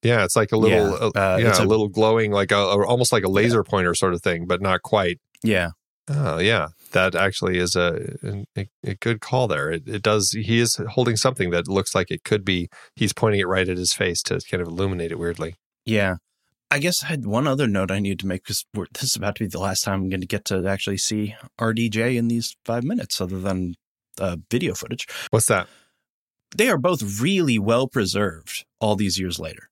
Yeah, 0.01 0.23
it's 0.23 0.35
like 0.35 0.51
a 0.51 0.57
little, 0.57 0.91
yeah, 0.91 0.95
uh, 0.95 1.11
uh, 1.15 1.37
yeah 1.41 1.57
a, 1.57 1.63
a, 1.63 1.65
little 1.65 1.87
glowing, 1.87 2.31
like 2.31 2.51
a, 2.51 2.57
almost 2.57 3.11
like 3.11 3.23
a 3.23 3.29
laser 3.29 3.63
yeah. 3.65 3.69
pointer 3.69 3.95
sort 3.95 4.13
of 4.13 4.21
thing, 4.21 4.45
but 4.45 4.61
not 4.61 4.83
quite. 4.83 5.19
Yeah. 5.41 5.69
Oh, 6.07 6.37
yeah. 6.37 6.67
That 6.91 7.15
actually 7.15 7.57
is 7.57 7.75
a, 7.75 8.45
a, 8.55 8.67
a 8.83 8.95
good 8.95 9.19
call 9.19 9.47
there. 9.47 9.71
It, 9.71 9.87
it, 9.87 10.03
does. 10.03 10.31
He 10.31 10.59
is 10.59 10.79
holding 10.89 11.15
something 11.15 11.49
that 11.49 11.67
looks 11.67 11.95
like 11.95 12.11
it 12.11 12.23
could 12.23 12.45
be. 12.45 12.69
He's 12.95 13.13
pointing 13.13 13.41
it 13.41 13.47
right 13.47 13.67
at 13.67 13.77
his 13.77 13.93
face 13.93 14.21
to 14.23 14.39
kind 14.49 14.61
of 14.61 14.67
illuminate 14.67 15.11
it 15.11 15.17
weirdly. 15.17 15.55
Yeah. 15.85 16.15
I 16.71 16.79
guess 16.79 17.03
I 17.03 17.07
had 17.07 17.25
one 17.25 17.47
other 17.47 17.67
note 17.67 17.91
I 17.91 17.99
need 17.99 18.19
to 18.19 18.27
make 18.27 18.43
because 18.43 18.65
this 18.93 19.03
is 19.03 19.15
about 19.15 19.35
to 19.35 19.43
be 19.43 19.47
the 19.47 19.59
last 19.59 19.83
time 19.83 20.01
I'm 20.01 20.09
going 20.09 20.21
to 20.21 20.27
get 20.27 20.45
to 20.45 20.67
actually 20.67 20.97
see 20.97 21.35
RDJ 21.59 22.15
in 22.17 22.27
these 22.27 22.55
five 22.65 22.83
minutes, 22.83 23.21
other 23.21 23.39
than 23.39 23.75
uh, 24.19 24.37
video 24.49 24.73
footage. 24.73 25.07
What's 25.29 25.47
that? 25.47 25.67
They 26.55 26.69
are 26.69 26.77
both 26.77 27.21
really 27.21 27.59
well 27.59 27.87
preserved 27.87 28.65
all 28.79 28.95
these 28.95 29.19
years 29.19 29.39
later. 29.39 29.69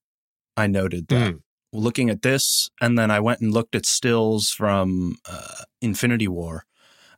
I 0.56 0.66
noted 0.66 1.08
that. 1.08 1.34
Mm. 1.34 1.40
looking 1.72 2.08
at 2.08 2.22
this, 2.22 2.70
and 2.80 2.96
then 2.96 3.10
I 3.10 3.18
went 3.20 3.40
and 3.40 3.52
looked 3.52 3.74
at 3.74 3.84
stills 3.86 4.50
from 4.50 5.16
uh, 5.28 5.64
Infinity 5.82 6.28
War, 6.28 6.64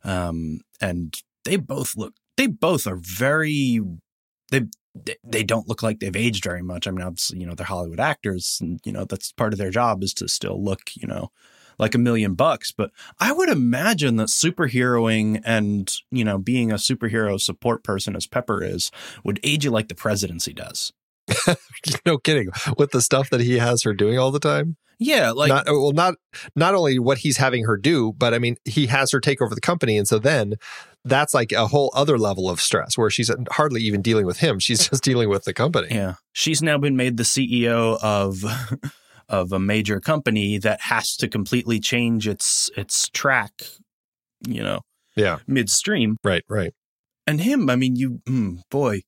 um, 0.03 0.61
and 0.81 1.13
they 1.45 1.57
both 1.57 1.95
look. 1.95 2.13
They 2.35 2.47
both 2.47 2.87
are 2.87 2.97
very. 2.99 3.79
They 4.49 4.63
they 5.23 5.43
don't 5.43 5.67
look 5.67 5.83
like 5.83 5.99
they've 5.99 6.15
aged 6.15 6.43
very 6.43 6.61
much. 6.61 6.87
I 6.87 6.91
mean, 6.91 7.05
obviously, 7.05 7.39
you 7.39 7.45
know, 7.45 7.55
they're 7.55 7.65
Hollywood 7.65 7.99
actors, 7.99 8.59
and 8.61 8.79
you 8.83 8.91
know 8.91 9.05
that's 9.05 9.31
part 9.31 9.53
of 9.53 9.59
their 9.59 9.69
job 9.69 10.03
is 10.03 10.13
to 10.15 10.27
still 10.27 10.63
look, 10.63 10.91
you 10.95 11.07
know, 11.07 11.31
like 11.79 11.95
a 11.95 11.99
million 11.99 12.33
bucks. 12.33 12.71
But 12.71 12.91
I 13.19 13.31
would 13.31 13.49
imagine 13.49 14.17
that 14.17 14.27
superheroing 14.27 15.41
and 15.45 15.93
you 16.11 16.23
know 16.23 16.37
being 16.37 16.71
a 16.71 16.75
superhero 16.75 17.39
support 17.39 17.83
person 17.83 18.15
as 18.15 18.27
Pepper 18.27 18.63
is 18.63 18.91
would 19.23 19.39
age 19.43 19.65
you 19.65 19.71
like 19.71 19.87
the 19.87 19.95
presidency 19.95 20.53
does. 20.53 20.93
no 22.05 22.17
kidding. 22.17 22.49
With 22.77 22.91
the 22.91 23.01
stuff 23.01 23.29
that 23.29 23.41
he 23.41 23.57
has 23.57 23.83
her 23.83 23.93
doing 23.93 24.17
all 24.17 24.31
the 24.31 24.39
time. 24.39 24.77
Yeah, 24.99 25.31
like 25.31 25.49
not 25.49 25.65
well, 25.67 25.91
not 25.91 26.15
not 26.55 26.73
only 26.73 26.97
what 26.97 27.19
he's 27.19 27.37
having 27.37 27.65
her 27.65 27.77
do, 27.77 28.13
but 28.17 28.33
I 28.33 28.39
mean, 28.39 28.57
he 28.65 28.87
has 28.87 29.11
her 29.11 29.19
take 29.19 29.41
over 29.41 29.53
the 29.53 29.61
company, 29.61 29.95
and 29.95 30.07
so 30.07 30.17
then 30.17 30.55
that's 31.05 31.35
like 31.35 31.51
a 31.51 31.67
whole 31.67 31.91
other 31.93 32.17
level 32.17 32.49
of 32.49 32.59
stress 32.59 32.97
where 32.97 33.11
she's 33.11 33.29
hardly 33.51 33.81
even 33.81 34.01
dealing 34.01 34.25
with 34.25 34.39
him; 34.39 34.57
she's 34.57 34.89
just 34.89 35.03
dealing 35.03 35.29
with 35.29 35.43
the 35.43 35.53
company. 35.53 35.89
Yeah, 35.91 36.15
she's 36.33 36.63
now 36.63 36.79
been 36.79 36.97
made 36.97 37.17
the 37.17 37.23
CEO 37.23 37.99
of 38.01 38.43
of 39.29 39.51
a 39.51 39.59
major 39.59 39.99
company 39.99 40.57
that 40.57 40.81
has 40.81 41.15
to 41.17 41.27
completely 41.27 41.79
change 41.79 42.27
its 42.27 42.71
its 42.75 43.07
track. 43.09 43.51
You 44.47 44.63
know, 44.63 44.81
yeah, 45.15 45.39
midstream. 45.45 46.17
Right, 46.23 46.43
right. 46.49 46.73
And 47.27 47.41
him, 47.41 47.69
I 47.69 47.75
mean, 47.75 47.97
you, 47.97 48.21
mm, 48.25 48.61
boy, 48.71 49.01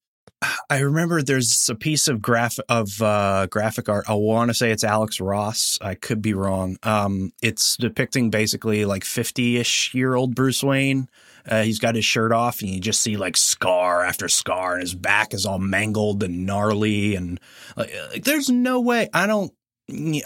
I 0.69 0.79
remember 0.79 1.21
there's 1.21 1.67
a 1.69 1.75
piece 1.75 2.07
of 2.07 2.21
graph 2.21 2.59
of 2.69 3.01
uh, 3.01 3.47
graphic 3.47 3.89
art. 3.89 4.05
I 4.07 4.13
want 4.13 4.49
to 4.49 4.53
say 4.53 4.71
it's 4.71 4.83
Alex 4.83 5.19
Ross. 5.19 5.77
I 5.81 5.95
could 5.95 6.21
be 6.21 6.33
wrong. 6.33 6.77
Um, 6.83 7.33
it's 7.41 7.75
depicting 7.75 8.29
basically 8.29 8.85
like 8.85 9.03
50-ish 9.03 9.93
year 9.93 10.15
old 10.15 10.35
Bruce 10.35 10.63
Wayne. 10.63 11.09
Uh, 11.47 11.63
he's 11.63 11.79
got 11.79 11.95
his 11.95 12.05
shirt 12.05 12.31
off, 12.31 12.61
and 12.61 12.69
you 12.69 12.79
just 12.79 13.01
see 13.01 13.17
like 13.17 13.35
scar 13.35 14.03
after 14.03 14.29
scar, 14.29 14.73
and 14.73 14.81
his 14.81 14.93
back 14.93 15.33
is 15.33 15.45
all 15.45 15.59
mangled 15.59 16.23
and 16.23 16.45
gnarly. 16.45 17.15
And 17.15 17.39
like, 17.75 17.93
like 18.11 18.23
there's 18.23 18.49
no 18.49 18.79
way. 18.79 19.09
I 19.13 19.27
don't. 19.27 19.51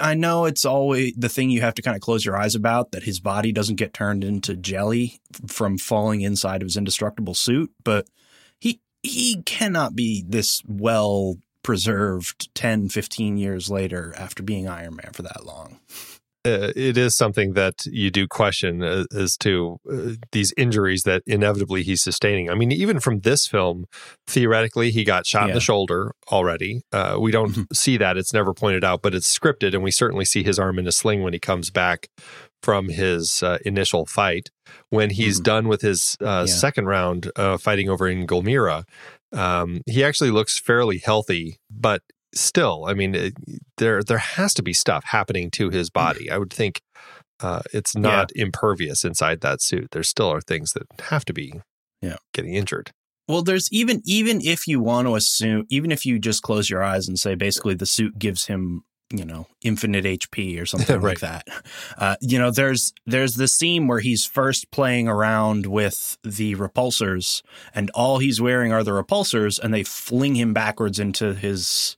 I 0.01 0.13
know 0.13 0.43
it's 0.43 0.65
always 0.65 1.13
the 1.15 1.29
thing 1.29 1.49
you 1.49 1.61
have 1.61 1.75
to 1.75 1.81
kind 1.81 1.95
of 1.95 2.01
close 2.01 2.25
your 2.25 2.37
eyes 2.37 2.53
about 2.53 2.91
that 2.91 3.03
his 3.03 3.21
body 3.21 3.53
doesn't 3.53 3.77
get 3.77 3.93
turned 3.93 4.25
into 4.25 4.57
jelly 4.57 5.21
from 5.47 5.77
falling 5.77 6.19
inside 6.19 6.61
of 6.61 6.65
his 6.65 6.75
indestructible 6.75 7.33
suit, 7.33 7.71
but 7.85 8.05
he 9.03 9.41
cannot 9.43 9.95
be 9.95 10.23
this 10.27 10.63
well 10.67 11.37
preserved 11.61 12.53
10, 12.55 12.89
15 12.89 13.37
years 13.37 13.69
later 13.69 14.13
after 14.17 14.43
being 14.43 14.67
Iron 14.67 14.95
Man 14.95 15.11
for 15.13 15.21
that 15.21 15.45
long. 15.45 15.79
Uh, 16.45 16.73
it 16.75 16.97
is 16.97 17.15
something 17.15 17.53
that 17.53 17.85
you 17.85 18.11
do 18.11 18.27
question 18.27 18.83
uh, 18.83 19.05
as 19.15 19.37
to 19.37 19.79
uh, 19.89 20.09
these 20.33 20.53
injuries 20.57 21.03
that 21.03 21.23
inevitably 21.25 21.83
he's 21.83 22.03
sustaining. 22.03 22.49
I 22.49 22.55
mean, 22.55 22.69
even 22.69 22.99
from 22.99 23.21
this 23.21 23.47
film, 23.47 23.85
theoretically, 24.27 24.91
he 24.91 25.05
got 25.05 25.25
shot 25.25 25.43
yeah. 25.43 25.47
in 25.49 25.53
the 25.53 25.61
shoulder 25.61 26.13
already. 26.29 26.81
Uh, 26.91 27.15
we 27.17 27.31
don't 27.31 27.51
mm-hmm. 27.51 27.73
see 27.73 27.95
that; 27.95 28.17
it's 28.17 28.33
never 28.33 28.53
pointed 28.53 28.83
out, 28.83 29.01
but 29.01 29.15
it's 29.15 29.39
scripted, 29.39 29.73
and 29.73 29.83
we 29.83 29.91
certainly 29.91 30.25
see 30.25 30.43
his 30.43 30.59
arm 30.59 30.77
in 30.79 30.85
a 30.85 30.91
sling 30.91 31.23
when 31.23 31.31
he 31.31 31.39
comes 31.39 31.69
back 31.69 32.09
from 32.63 32.89
his 32.89 33.43
uh, 33.43 33.59
initial 33.65 34.05
fight. 34.05 34.49
When 34.89 35.09
he's 35.09 35.39
mm. 35.39 35.43
done 35.43 35.67
with 35.67 35.81
his 35.81 36.17
uh, 36.21 36.45
yeah. 36.47 36.53
second 36.53 36.85
round 36.85 37.31
uh, 37.35 37.57
fighting 37.57 37.89
over 37.89 38.07
in 38.07 38.25
Gulmira, 38.25 38.85
um, 39.31 39.81
he 39.85 40.03
actually 40.03 40.31
looks 40.31 40.59
fairly 40.59 40.99
healthy, 40.99 41.57
but 41.69 42.01
still, 42.33 42.85
I 42.87 42.93
mean, 42.93 43.13
it, 43.13 43.33
there 43.77 44.01
there 44.01 44.17
has 44.17 44.53
to 44.55 44.63
be 44.63 44.73
stuff 44.73 45.03
happening 45.05 45.51
to 45.51 45.69
his 45.69 45.89
mm. 45.89 45.93
body. 45.93 46.31
I 46.31 46.37
would 46.37 46.53
think 46.53 46.81
uh, 47.39 47.61
it's 47.73 47.95
not 47.95 48.31
yeah. 48.33 48.43
impervious 48.43 49.03
inside 49.03 49.41
that 49.41 49.61
suit. 49.61 49.89
There 49.91 50.03
still 50.03 50.31
are 50.31 50.41
things 50.41 50.71
that 50.73 50.87
have 51.09 51.25
to 51.25 51.33
be 51.33 51.61
yeah. 52.01 52.17
getting 52.33 52.53
injured. 52.53 52.91
Well, 53.27 53.41
there's 53.41 53.69
even 53.71 54.01
even 54.05 54.41
if 54.41 54.67
you 54.67 54.81
want 54.81 55.07
to 55.07 55.15
assume, 55.15 55.65
even 55.69 55.91
if 55.91 56.05
you 56.05 56.19
just 56.19 56.41
close 56.41 56.69
your 56.69 56.83
eyes 56.83 57.07
and 57.07 57.17
say 57.17 57.35
basically 57.35 57.73
the 57.73 57.85
suit 57.85 58.19
gives 58.19 58.45
him 58.45 58.83
you 59.11 59.25
know 59.25 59.47
infinite 59.61 60.05
HP 60.05 60.61
or 60.61 60.65
something 60.73 60.99
right. 60.99 61.03
like 61.03 61.19
that. 61.19 61.47
Uh, 61.97 62.15
you 62.21 62.39
know, 62.39 62.51
there's 62.51 62.93
there's 63.05 63.35
the 63.35 63.47
scene 63.47 63.87
where 63.87 63.99
he's 63.99 64.25
first 64.25 64.71
playing 64.71 65.07
around 65.07 65.65
with 65.65 66.17
the 66.23 66.55
repulsors, 66.55 67.41
and 67.73 67.89
all 67.91 68.19
he's 68.19 68.41
wearing 68.41 68.71
are 68.71 68.83
the 68.83 68.91
repulsors, 68.91 69.59
and 69.59 69.73
they 69.73 69.83
fling 69.83 70.35
him 70.35 70.53
backwards 70.53 70.99
into 70.99 71.33
his 71.33 71.95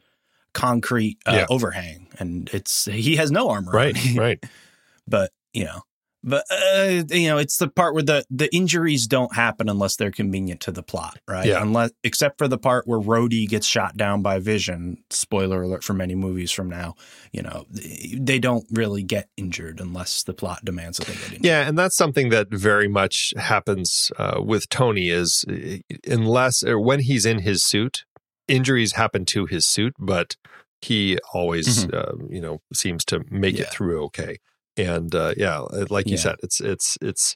concrete 0.54 1.18
uh, 1.26 1.34
yeah. 1.34 1.46
overhang, 1.50 2.08
and 2.20 2.50
it's 2.54 2.86
he 2.86 3.16
has 3.18 3.32
no 3.32 3.50
armor. 3.50 3.72
Right, 3.72 3.98
right. 4.16 4.44
but 5.08 5.32
you 5.54 5.66
know, 5.66 5.84
but 6.26 6.44
uh, 6.50 7.04
you 7.12 7.28
know, 7.28 7.38
it's 7.38 7.58
the 7.58 7.68
part 7.68 7.94
where 7.94 8.04
the 8.04 8.26
the 8.32 8.54
injuries 8.54 9.06
don't 9.06 9.36
happen 9.36 9.70
unless 9.70 9.96
they're 9.96 10.12
convenient 10.12 10.60
to 10.62 10.72
the 10.72 10.82
plot, 10.82 11.20
right? 11.28 11.46
Yeah. 11.46 11.62
Unless, 11.62 11.92
except 12.04 12.40
for 12.40 12.48
the 12.48 12.58
part 12.58 12.88
where 12.88 13.00
Rhodey 13.00 13.48
gets 13.48 13.68
shot 13.68 13.96
down 13.96 14.24
by 14.24 14.40
Vision. 14.40 14.98
Spoiler 15.12 15.62
alert 15.62 15.84
for 15.84 15.94
many 15.94 16.16
movies 16.16 16.52
from 16.52 16.68
now. 16.68 16.96
You 17.32 17.44
know, 17.44 17.66
they 17.70 18.40
don't 18.40 18.66
really 18.72 19.04
get 19.04 19.30
injured 19.38 19.80
unless 19.80 20.24
the 20.24 20.34
plot 20.34 20.66
demands 20.66 20.98
that 20.98 21.08
they 21.08 21.14
get 21.14 21.24
injured. 21.26 21.46
Yeah, 21.46 21.68
and 21.68 21.78
that's 21.78 21.96
something 21.96 22.30
that 22.30 22.48
very 22.50 22.88
much 22.88 23.32
happens 23.38 24.12
uh, 24.18 24.42
with 24.44 24.68
Tony. 24.70 25.10
Is 25.10 25.46
unless 26.08 26.64
or 26.64 26.80
when 26.80 27.02
he's 27.02 27.28
in 27.28 27.40
his 27.40 27.64
suit, 27.64 28.04
injuries 28.48 28.94
happen 28.94 29.26
to 29.26 29.46
his 29.46 29.68
suit, 29.68 29.94
but 30.00 30.38
he 30.82 31.20
always, 31.34 31.86
mm-hmm. 31.86 31.96
uh, 31.96 32.26
you 32.30 32.42
know, 32.42 32.62
seems 32.74 33.06
to 33.06 33.24
make 33.30 33.58
yeah. 33.58 33.66
it 33.66 33.70
through 33.72 34.04
okay 34.06 34.40
and 34.78 35.14
uh, 35.14 35.34
yeah, 35.38 35.60
uh, 35.60 35.86
like 35.90 36.08
you 36.08 36.14
yeah. 36.14 36.22
said, 36.22 36.36
it's 36.44 36.60
it's 36.60 36.98
it's 37.02 37.36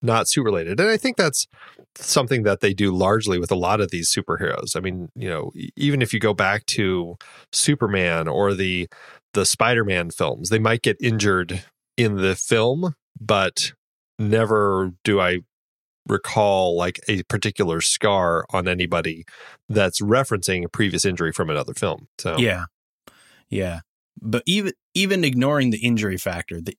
not 0.00 0.28
suit 0.28 0.44
related, 0.44 0.80
and 0.80 0.90
I 0.90 0.96
think 0.96 1.16
that's 1.16 1.46
something 1.96 2.42
that 2.42 2.60
they 2.60 2.74
do 2.74 2.94
largely 2.94 3.38
with 3.38 3.50
a 3.50 3.56
lot 3.56 3.80
of 3.80 3.90
these 3.90 4.12
superheroes. 4.12 4.76
I 4.76 4.80
mean, 4.80 5.08
you 5.14 5.28
know, 5.28 5.52
even 5.76 6.02
if 6.02 6.12
you 6.12 6.20
go 6.20 6.34
back 6.34 6.66
to 6.66 7.16
Superman 7.52 8.28
or 8.28 8.54
the 8.54 8.88
the 9.34 9.46
Spider 9.46 9.84
Man 9.84 10.10
films, 10.10 10.48
they 10.48 10.58
might 10.58 10.82
get 10.82 10.96
injured 11.00 11.64
in 11.96 12.16
the 12.16 12.34
film, 12.34 12.94
but 13.20 13.72
never 14.18 14.92
do 15.04 15.20
I 15.20 15.40
recall 16.08 16.76
like 16.76 17.00
a 17.08 17.22
particular 17.24 17.80
scar 17.80 18.44
on 18.50 18.66
anybody 18.66 19.24
that's 19.68 20.00
referencing 20.00 20.64
a 20.64 20.68
previous 20.68 21.04
injury 21.04 21.32
from 21.32 21.48
another 21.48 21.74
film. 21.74 22.08
So 22.18 22.36
yeah, 22.38 22.64
yeah. 23.50 23.80
But 24.20 24.42
even 24.46 24.72
even 24.94 25.24
ignoring 25.24 25.70
the 25.70 25.78
injury 25.78 26.16
factor, 26.16 26.60
the 26.60 26.76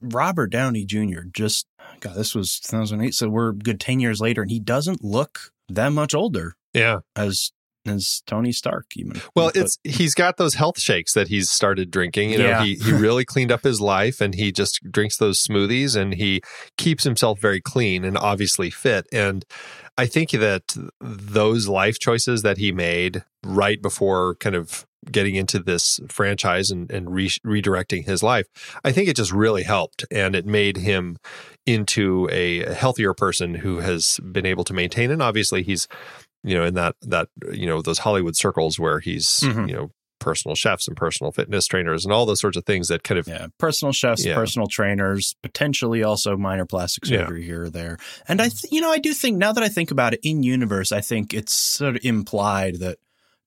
Robert 0.00 0.48
Downey 0.48 0.84
Jr. 0.84 1.22
just 1.32 1.66
God, 2.00 2.14
this 2.14 2.34
was 2.34 2.60
2008, 2.60 3.14
so 3.14 3.28
we're 3.28 3.52
good 3.52 3.80
10 3.80 4.00
years 4.00 4.20
later, 4.20 4.42
and 4.42 4.50
he 4.50 4.60
doesn't 4.60 5.02
look 5.02 5.52
that 5.68 5.90
much 5.90 6.14
older. 6.14 6.54
Yeah, 6.74 7.00
as 7.16 7.52
as 7.86 8.22
Tony 8.26 8.52
Stark 8.52 8.86
even. 8.96 9.20
Well, 9.34 9.50
it's 9.54 9.78
he's 9.84 10.14
got 10.14 10.36
those 10.36 10.54
health 10.54 10.80
shakes 10.80 11.14
that 11.14 11.28
he's 11.28 11.50
started 11.50 11.90
drinking. 11.90 12.30
You 12.30 12.38
know, 12.38 12.48
yeah. 12.48 12.62
he 12.64 12.74
he 12.76 12.92
really 12.92 13.24
cleaned 13.24 13.52
up 13.52 13.62
his 13.62 13.80
life 13.80 14.20
and 14.20 14.34
he 14.34 14.52
just 14.52 14.80
drinks 14.90 15.16
those 15.16 15.42
smoothies 15.42 15.96
and 15.96 16.14
he 16.14 16.42
keeps 16.76 17.04
himself 17.04 17.40
very 17.40 17.60
clean 17.60 18.04
and 18.04 18.16
obviously 18.18 18.70
fit. 18.70 19.06
And 19.12 19.44
I 19.96 20.06
think 20.06 20.30
that 20.30 20.76
those 21.00 21.68
life 21.68 21.98
choices 21.98 22.42
that 22.42 22.58
he 22.58 22.72
made 22.72 23.24
right 23.44 23.80
before 23.80 24.36
kind 24.36 24.56
of 24.56 24.86
getting 25.10 25.34
into 25.34 25.58
this 25.58 25.98
franchise 26.08 26.70
and, 26.70 26.90
and 26.90 27.12
re- 27.12 27.28
redirecting 27.46 28.04
his 28.04 28.22
life, 28.22 28.46
I 28.84 28.92
think 28.92 29.08
it 29.08 29.16
just 29.16 29.32
really 29.32 29.62
helped. 29.62 30.04
And 30.10 30.34
it 30.34 30.46
made 30.46 30.78
him 30.78 31.16
into 31.66 32.28
a 32.30 32.72
healthier 32.72 33.14
person 33.14 33.56
who 33.56 33.78
has 33.78 34.20
been 34.32 34.46
able 34.46 34.64
to 34.64 34.74
maintain. 34.74 35.10
And 35.10 35.22
obviously, 35.22 35.62
he's, 35.62 35.88
you 36.42 36.56
know, 36.56 36.64
in 36.64 36.74
that, 36.74 36.96
that, 37.02 37.28
you 37.52 37.66
know, 37.66 37.82
those 37.82 37.98
Hollywood 37.98 38.36
circles 38.36 38.78
where 38.78 39.00
he's, 39.00 39.26
mm-hmm. 39.26 39.68
you 39.68 39.74
know, 39.74 39.90
personal 40.20 40.54
chefs 40.54 40.86
and 40.86 40.96
personal 40.96 41.32
fitness 41.32 41.66
trainers 41.66 42.04
and 42.04 42.12
all 42.12 42.26
those 42.26 42.40
sorts 42.40 42.56
of 42.56 42.64
things 42.64 42.88
that 42.88 43.02
kind 43.02 43.18
of 43.18 43.26
yeah 43.26 43.46
personal 43.58 43.90
chefs 43.90 44.24
yeah. 44.24 44.34
personal 44.34 44.68
trainers 44.68 45.34
potentially 45.42 46.02
also 46.02 46.36
minor 46.36 46.66
plastic 46.66 47.06
surgery 47.06 47.40
yeah. 47.40 47.46
here 47.46 47.62
or 47.64 47.70
there 47.70 47.96
and 48.28 48.40
i 48.40 48.48
th- 48.48 48.70
you 48.70 48.82
know 48.82 48.90
i 48.90 48.98
do 48.98 49.14
think 49.14 49.38
now 49.38 49.50
that 49.50 49.64
i 49.64 49.68
think 49.68 49.90
about 49.90 50.12
it 50.12 50.20
in 50.22 50.42
universe 50.42 50.92
i 50.92 51.00
think 51.00 51.32
it's 51.32 51.54
sort 51.54 51.96
of 51.96 52.04
implied 52.04 52.76
that 52.80 52.98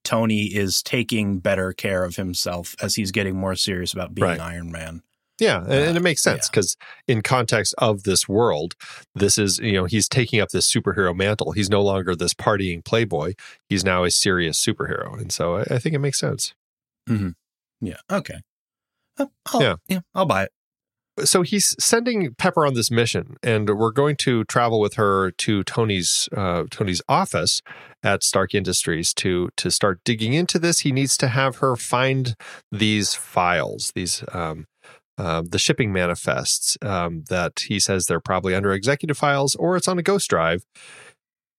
Tony 0.04 0.44
is 0.44 0.84
taking 0.84 1.40
better 1.40 1.72
care 1.72 2.04
of 2.04 2.18
himself 2.18 2.76
as 2.82 2.96
he's 2.96 3.12
getting 3.12 3.36
more 3.36 3.56
serious 3.56 3.94
about 3.94 4.14
being 4.14 4.28
right. 4.28 4.40
Iron 4.40 4.72
Man. 4.72 5.02
Yeah, 5.40 5.62
and, 5.64 5.72
uh, 5.72 5.76
and, 5.76 5.98
it 5.98 6.04
makes 6.04 6.22
sense 6.22 6.48
because 6.48 6.78
yeah. 7.08 7.16
in 7.16 7.22
context 7.22 7.74
of 7.80 8.04
this 8.04 8.28
world, 8.28 8.76
this 9.16 9.38
is 9.38 9.58
you 9.60 9.74
know 9.74 9.86
he's 9.86 10.08
taking 10.08 10.40
up 10.40 10.50
this 10.50 10.72
superhero 10.72 11.16
mantle. 11.16 11.54
He's 11.54 11.70
no 11.70 11.82
longer 11.82 12.16
this 12.16 12.34
partying 12.34 12.86
playboy. 12.86 13.34
He's 13.68 13.84
now 13.84 14.04
a 14.04 14.12
serious 14.12 14.64
superhero, 14.64 15.20
and 15.20 15.32
so 15.32 15.58
I, 15.58 15.62
I 15.72 15.80
think 15.80 15.96
it 15.96 16.00
makes 16.00 16.20
sense. 16.20 16.54
Mm-hmm. 17.10 17.30
Yeah. 17.82 17.98
Okay. 18.12 18.42
Uh, 19.18 19.26
I'll, 19.52 19.62
yeah. 19.62 19.76
Yeah. 19.88 20.00
I'll 20.14 20.26
buy 20.26 20.44
it. 20.44 21.28
so 21.28 21.42
he's 21.42 21.76
sending 21.84 22.34
Pepper 22.36 22.66
on 22.66 22.76
this 22.76 22.92
mission, 22.92 23.38
and 23.42 23.68
we're 23.70 23.92
going 23.92 24.16
to 24.18 24.44
travel 24.46 24.80
with 24.80 24.96
her 24.96 25.32
to 25.32 25.64
Tony's 25.64 26.30
uh, 26.36 26.66
Tony's 26.70 27.02
office 27.10 27.62
at 28.04 28.24
Stark 28.24 28.54
Industries 28.54 29.14
to 29.16 29.50
to 29.58 29.72
start 29.72 30.00
digging 30.06 30.34
into 30.34 30.60
this. 30.60 30.80
He 30.80 30.92
needs 30.92 31.18
to 31.18 31.28
have 31.30 31.58
her 31.58 31.76
find 31.76 32.36
these 32.72 33.16
files, 33.16 33.92
these 33.96 34.24
um, 34.32 34.68
uh, 35.18 35.44
the 35.48 35.60
shipping 35.60 35.94
manifests 35.94 36.78
um, 36.82 37.24
that 37.30 37.62
he 37.68 37.80
says 37.80 38.06
they're 38.06 38.20
probably 38.20 38.56
under 38.56 38.74
executive 38.74 39.18
files 39.18 39.56
or 39.56 39.76
it's 39.78 39.88
on 39.88 40.00
a 40.00 40.04
ghost 40.04 40.30
drive. 40.30 40.66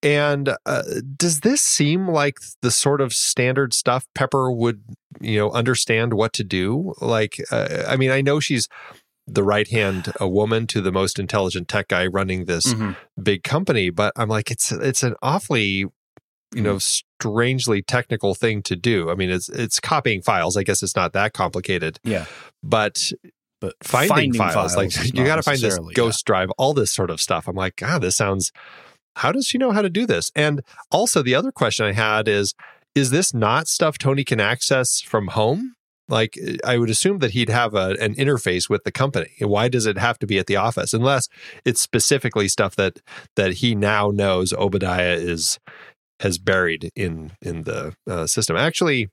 And 0.02 0.54
uh, 0.66 0.82
does 1.16 1.40
this 1.40 1.62
seem 1.62 2.08
like 2.08 2.36
the 2.60 2.70
sort 2.70 3.00
of 3.00 3.14
standard 3.14 3.72
stuff 3.72 4.06
Pepper 4.14 4.52
would, 4.52 4.82
you 5.20 5.38
know, 5.38 5.50
understand 5.50 6.12
what 6.12 6.34
to 6.34 6.44
do? 6.44 6.92
Like, 7.00 7.40
uh, 7.50 7.84
I 7.88 7.96
mean, 7.96 8.10
I 8.10 8.20
know 8.20 8.38
she's 8.38 8.68
the 9.26 9.42
right 9.42 9.68
hand 9.68 10.12
a 10.20 10.28
woman 10.28 10.66
to 10.68 10.80
the 10.80 10.92
most 10.92 11.18
intelligent 11.18 11.68
tech 11.68 11.88
guy 11.88 12.06
running 12.06 12.44
this 12.44 12.72
mm-hmm. 12.72 12.92
big 13.22 13.42
company 13.42 13.90
but 13.90 14.12
i'm 14.16 14.28
like 14.28 14.50
it's 14.50 14.70
it's 14.70 15.02
an 15.02 15.14
awfully 15.22 15.86
you 16.54 16.62
know 16.62 16.76
mm-hmm. 16.76 17.02
strangely 17.20 17.82
technical 17.82 18.34
thing 18.34 18.62
to 18.62 18.76
do 18.76 19.10
i 19.10 19.14
mean 19.14 19.30
it's 19.30 19.48
it's 19.48 19.80
copying 19.80 20.22
files 20.22 20.56
i 20.56 20.62
guess 20.62 20.82
it's 20.82 20.94
not 20.94 21.12
that 21.12 21.32
complicated 21.32 21.98
yeah 22.04 22.26
but 22.62 23.10
but 23.64 23.74
finding, 23.82 24.08
finding 24.08 24.34
files, 24.34 24.74
files, 24.74 24.76
like 24.76 25.14
you 25.14 25.24
got 25.24 25.36
to 25.36 25.42
find 25.42 25.58
this 25.58 25.78
ghost 25.94 26.22
yeah. 26.22 26.26
drive 26.26 26.50
all 26.58 26.74
this 26.74 26.92
sort 26.92 27.10
of 27.10 27.20
stuff 27.20 27.48
i'm 27.48 27.56
like 27.56 27.76
god 27.76 28.02
this 28.02 28.16
sounds 28.16 28.52
how 29.16 29.32
does 29.32 29.46
she 29.46 29.58
know 29.58 29.70
how 29.72 29.82
to 29.82 29.90
do 29.90 30.06
this 30.06 30.30
and 30.34 30.62
also 30.90 31.22
the 31.22 31.34
other 31.34 31.52
question 31.52 31.86
i 31.86 31.92
had 31.92 32.28
is 32.28 32.54
is 32.94 33.10
this 33.10 33.32
not 33.32 33.68
stuff 33.68 33.98
tony 33.98 34.24
can 34.24 34.40
access 34.40 35.00
from 35.00 35.28
home 35.28 35.74
like 36.08 36.38
I 36.64 36.76
would 36.76 36.90
assume 36.90 37.20
that 37.20 37.30
he'd 37.30 37.48
have 37.48 37.74
a, 37.74 37.96
an 38.00 38.14
interface 38.16 38.68
with 38.68 38.84
the 38.84 38.92
company. 38.92 39.30
Why 39.40 39.68
does 39.68 39.86
it 39.86 39.96
have 39.96 40.18
to 40.18 40.26
be 40.26 40.38
at 40.38 40.46
the 40.46 40.56
office? 40.56 40.92
Unless 40.92 41.30
it's 41.64 41.80
specifically 41.80 42.46
stuff 42.46 42.76
that 42.76 43.00
that 43.36 43.54
he 43.54 43.74
now 43.74 44.10
knows 44.10 44.52
Obadiah 44.52 45.14
is 45.14 45.58
has 46.20 46.38
buried 46.38 46.90
in 46.94 47.32
in 47.40 47.62
the 47.62 47.94
uh, 48.06 48.26
system. 48.26 48.56
Actually, 48.56 49.08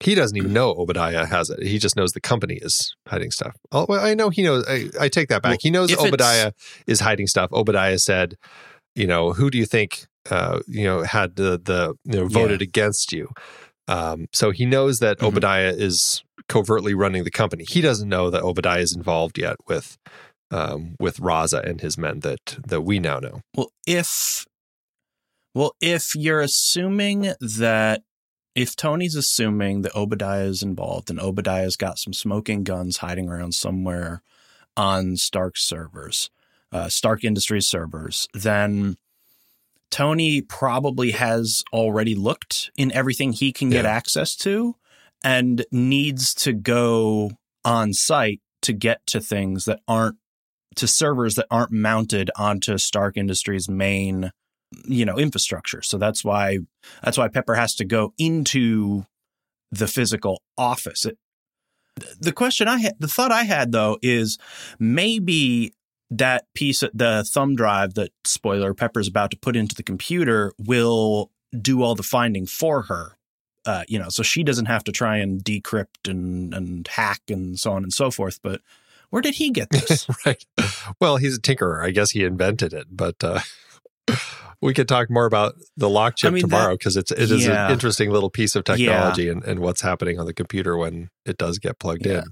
he 0.00 0.14
doesn't 0.14 0.36
even 0.36 0.52
know 0.52 0.70
Obadiah 0.70 1.26
has 1.26 1.50
it. 1.50 1.62
He 1.62 1.78
just 1.78 1.94
knows 1.94 2.12
the 2.12 2.20
company 2.20 2.58
is 2.60 2.94
hiding 3.06 3.30
stuff. 3.30 3.54
Oh, 3.70 3.86
well, 3.88 4.04
I 4.04 4.14
know 4.14 4.30
he 4.30 4.42
knows. 4.42 4.64
I, 4.66 4.88
I 4.98 5.08
take 5.08 5.28
that 5.28 5.42
back. 5.42 5.50
Well, 5.50 5.58
he 5.60 5.70
knows 5.70 5.94
Obadiah 5.94 6.52
is 6.86 7.00
hiding 7.00 7.26
stuff. 7.26 7.52
Obadiah 7.52 7.98
said, 7.98 8.36
"You 8.94 9.06
know, 9.06 9.32
who 9.32 9.50
do 9.50 9.58
you 9.58 9.66
think, 9.66 10.06
uh, 10.30 10.60
you 10.66 10.84
know, 10.84 11.02
had 11.02 11.36
the 11.36 11.60
the 11.62 11.94
you 12.04 12.20
know 12.20 12.26
voted 12.26 12.60
yeah. 12.60 12.68
against 12.68 13.12
you?" 13.12 13.28
Um, 13.88 14.28
so 14.32 14.50
he 14.52 14.64
knows 14.64 15.00
that 15.00 15.18
mm-hmm. 15.18 15.26
Obadiah 15.26 15.74
is 15.76 16.22
covertly 16.48 16.94
running 16.94 17.24
the 17.24 17.30
company. 17.30 17.64
He 17.68 17.80
doesn't 17.80 18.08
know 18.08 18.30
that 18.30 18.42
Obadiah 18.42 18.80
is 18.80 18.94
involved 18.96 19.38
yet 19.38 19.56
with 19.68 19.98
um, 20.50 20.96
with 20.98 21.18
Raza 21.18 21.62
and 21.62 21.80
his 21.80 21.98
men 21.98 22.20
that 22.20 22.56
that 22.66 22.82
we 22.82 22.98
now 22.98 23.18
know. 23.18 23.42
Well, 23.54 23.70
if 23.86 24.46
well, 25.54 25.74
if 25.80 26.14
you're 26.14 26.40
assuming 26.40 27.34
that 27.40 28.02
if 28.54 28.74
Tony's 28.74 29.14
assuming 29.14 29.82
that 29.82 29.94
Obadiah 29.94 30.44
is 30.44 30.62
involved 30.62 31.10
and 31.10 31.20
Obadiah's 31.20 31.76
got 31.76 31.98
some 31.98 32.12
smoking 32.12 32.64
guns 32.64 32.98
hiding 32.98 33.28
around 33.28 33.54
somewhere 33.54 34.22
on 34.76 35.16
Stark 35.16 35.56
servers, 35.56 36.30
uh, 36.72 36.88
Stark 36.88 37.24
Industries 37.24 37.66
servers, 37.66 38.28
then 38.34 38.96
Tony 39.90 40.40
probably 40.40 41.12
has 41.12 41.64
already 41.72 42.14
looked 42.14 42.70
in 42.76 42.92
everything 42.92 43.32
he 43.32 43.52
can 43.52 43.70
get 43.70 43.84
access 43.86 44.36
to 44.36 44.76
and 45.22 45.64
needs 45.70 46.34
to 46.34 46.52
go 46.52 47.32
on 47.64 47.92
site 47.92 48.40
to 48.62 48.72
get 48.72 49.04
to 49.06 49.20
things 49.20 49.64
that 49.64 49.80
aren't 49.86 50.16
to 50.76 50.86
servers 50.86 51.34
that 51.34 51.46
aren't 51.50 51.72
mounted 51.72 52.30
onto 52.36 52.78
Stark 52.78 53.16
Industries 53.16 53.68
main 53.68 54.30
you 54.84 55.04
know 55.04 55.16
infrastructure. 55.16 55.82
So 55.82 55.98
that's 55.98 56.24
why 56.24 56.58
that's 57.02 57.18
why 57.18 57.28
Pepper 57.28 57.54
has 57.54 57.74
to 57.76 57.84
go 57.84 58.12
into 58.18 59.04
the 59.72 59.86
physical 59.86 60.42
office. 60.58 61.04
It, 61.04 61.18
the 62.18 62.32
question 62.32 62.68
I 62.68 62.78
had, 62.78 62.94
the 62.98 63.08
thought 63.08 63.32
I 63.32 63.44
had 63.44 63.72
though 63.72 63.98
is 64.02 64.38
maybe 64.78 65.74
that 66.10 66.52
piece, 66.54 66.82
the 66.92 67.24
thumb 67.26 67.54
drive 67.54 67.94
that 67.94 68.10
spoiler 68.24 68.74
Pepper's 68.74 69.08
about 69.08 69.30
to 69.30 69.36
put 69.38 69.56
into 69.56 69.74
the 69.74 69.82
computer 69.82 70.52
will 70.58 71.30
do 71.60 71.82
all 71.82 71.94
the 71.94 72.02
finding 72.02 72.46
for 72.46 72.82
her. 72.82 73.16
Uh, 73.66 73.84
you 73.88 73.98
know, 73.98 74.08
so 74.08 74.22
she 74.22 74.42
doesn't 74.42 74.66
have 74.66 74.82
to 74.84 74.92
try 74.92 75.18
and 75.18 75.44
decrypt 75.44 76.08
and, 76.08 76.54
and 76.54 76.88
hack 76.88 77.20
and 77.28 77.58
so 77.60 77.72
on 77.72 77.82
and 77.82 77.92
so 77.92 78.10
forth. 78.10 78.40
But 78.42 78.62
where 79.10 79.22
did 79.22 79.34
he 79.34 79.50
get 79.50 79.70
this? 79.70 80.06
right. 80.26 80.44
Well, 80.98 81.18
he's 81.18 81.36
a 81.36 81.40
tinkerer. 81.40 81.84
I 81.84 81.90
guess 81.90 82.10
he 82.12 82.24
invented 82.24 82.72
it, 82.72 82.86
but 82.90 83.22
uh, 83.22 83.40
we 84.62 84.74
could 84.74 84.88
talk 84.88 85.10
more 85.10 85.26
about 85.26 85.54
the 85.76 85.88
lock 85.88 86.16
chip 86.16 86.28
I 86.28 86.34
mean, 86.34 86.42
tomorrow 86.42 86.74
because 86.74 86.96
it's 86.96 87.10
it 87.10 87.30
is 87.30 87.46
yeah. 87.46 87.66
an 87.66 87.72
interesting 87.72 88.10
little 88.10 88.30
piece 88.30 88.54
of 88.54 88.64
technology 88.64 89.24
yeah. 89.24 89.32
and, 89.32 89.44
and 89.44 89.60
what's 89.60 89.80
happening 89.80 90.18
on 90.18 90.26
the 90.26 90.34
computer 90.34 90.76
when 90.76 91.10
it 91.24 91.38
does 91.38 91.58
get 91.58 91.78
plugged 91.78 92.06
yeah. 92.06 92.18
in 92.18 92.24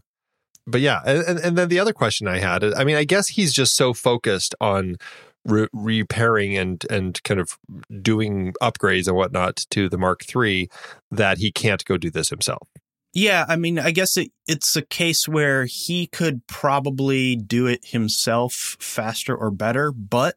but 0.69 0.83
yeah, 0.83 1.01
and, 1.05 1.38
and 1.38 1.59
then 1.59 1.69
the 1.69 1.81
other 1.81 1.95
question 1.95 2.29
I 2.29 2.38
had, 2.38 2.62
I 2.62 2.85
mean, 2.85 2.97
I 2.97 3.05
guess 3.05 3.29
he's 3.29 3.55
just 3.55 3.75
so 3.75 3.95
focused 3.95 4.55
on 4.61 4.97
re- 5.45 5.69
repairing 5.73 6.57
and 6.57 6.85
and 6.91 7.21
kind 7.25 7.41
of 7.41 7.59
doing 8.03 8.53
upgrades 8.62 9.09
and 9.09 9.17
whatnot 9.17 9.64
to 9.71 9.88
the 9.88 9.99
Mark 9.99 10.23
III 10.35 10.69
that 11.11 11.38
he 11.38 11.51
can't 11.51 11.85
go 11.85 11.97
do 11.97 12.11
this 12.11 12.29
himself. 12.29 12.69
Yeah, 13.14 13.47
I 13.49 13.57
mean, 13.57 13.79
I 13.79 13.91
guess 13.91 14.19
it, 14.19 14.31
it's 14.47 14.77
a 14.77 14.83
case 14.83 15.27
where 15.27 15.64
he 15.64 16.07
could 16.07 16.47
probably 16.47 17.35
do 17.35 17.67
it 17.67 17.87
himself 17.87 18.77
faster 18.79 19.35
or 19.35 19.51
better, 19.51 19.91
but 19.91 20.37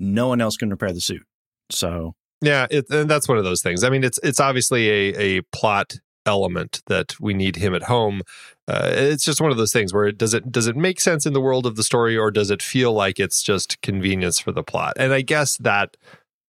no 0.00 0.28
one 0.28 0.40
else 0.40 0.56
can 0.56 0.70
repair 0.70 0.92
the 0.92 1.00
suit. 1.00 1.22
So 1.70 2.14
yeah, 2.42 2.66
it, 2.70 2.88
and 2.90 3.08
that's 3.08 3.28
one 3.28 3.38
of 3.38 3.44
those 3.44 3.62
things. 3.62 3.84
I 3.84 3.90
mean, 3.90 4.02
it's 4.02 4.18
it's 4.22 4.40
obviously 4.40 4.88
a 4.88 5.38
a 5.38 5.42
plot 5.52 5.94
element 6.26 6.82
that 6.86 7.18
we 7.20 7.34
need 7.34 7.56
him 7.56 7.74
at 7.74 7.84
home. 7.84 8.22
Uh, 8.68 8.90
it's 8.92 9.24
just 9.24 9.40
one 9.40 9.50
of 9.50 9.56
those 9.56 9.72
things 9.72 9.92
where 9.92 10.06
it, 10.06 10.18
does 10.18 10.34
it 10.34 10.50
does 10.50 10.66
it 10.66 10.76
make 10.76 11.00
sense 11.00 11.26
in 11.26 11.32
the 11.32 11.40
world 11.40 11.66
of 11.66 11.76
the 11.76 11.82
story 11.82 12.16
or 12.16 12.30
does 12.30 12.50
it 12.50 12.62
feel 12.62 12.92
like 12.92 13.18
it's 13.18 13.42
just 13.42 13.80
convenience 13.82 14.38
for 14.38 14.52
the 14.52 14.62
plot? 14.62 14.94
And 14.96 15.12
I 15.12 15.22
guess 15.22 15.56
that 15.58 15.96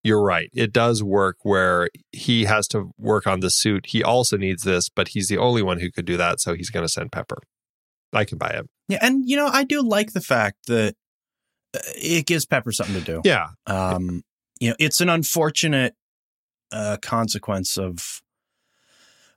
you're 0.04 0.22
right. 0.22 0.50
It 0.54 0.74
does 0.74 1.04
work 1.04 1.38
where 1.44 1.90
he 2.12 2.46
has 2.46 2.68
to 2.70 2.92
work 2.98 3.28
on 3.28 3.40
the 3.40 3.50
suit. 3.50 3.88
He 3.88 4.04
also 4.04 4.36
needs 4.36 4.64
this, 4.64 4.90
but 4.90 5.10
he's 5.10 5.28
the 5.28 5.38
only 5.38 5.62
one 5.62 5.80
who 5.80 5.92
could 5.92 6.06
do 6.06 6.18
that, 6.18 6.40
so 6.40 6.54
he's 6.54 6.72
going 6.72 6.84
to 6.86 6.90
send 6.90 7.12
Pepper. 7.12 7.38
I 8.14 8.26
can 8.26 8.38
buy 8.38 8.50
it. 8.50 8.68
Yeah, 8.88 9.00
and 9.02 9.28
you 9.28 9.38
know, 9.38 9.48
I 9.48 9.64
do 9.64 9.82
like 9.82 10.14
the 10.14 10.22
fact 10.22 10.68
that 10.68 10.96
it 11.74 12.26
gives 12.26 12.46
Pepper 12.46 12.72
something 12.72 12.96
to 12.96 13.02
do. 13.02 13.22
Yeah. 13.24 13.50
Um, 13.68 14.24
you 14.60 14.70
know, 14.70 14.76
it's 14.80 15.02
an 15.02 15.10
unfortunate 15.10 15.96
uh, 16.72 16.98
consequence 17.02 17.78
of 17.78 18.22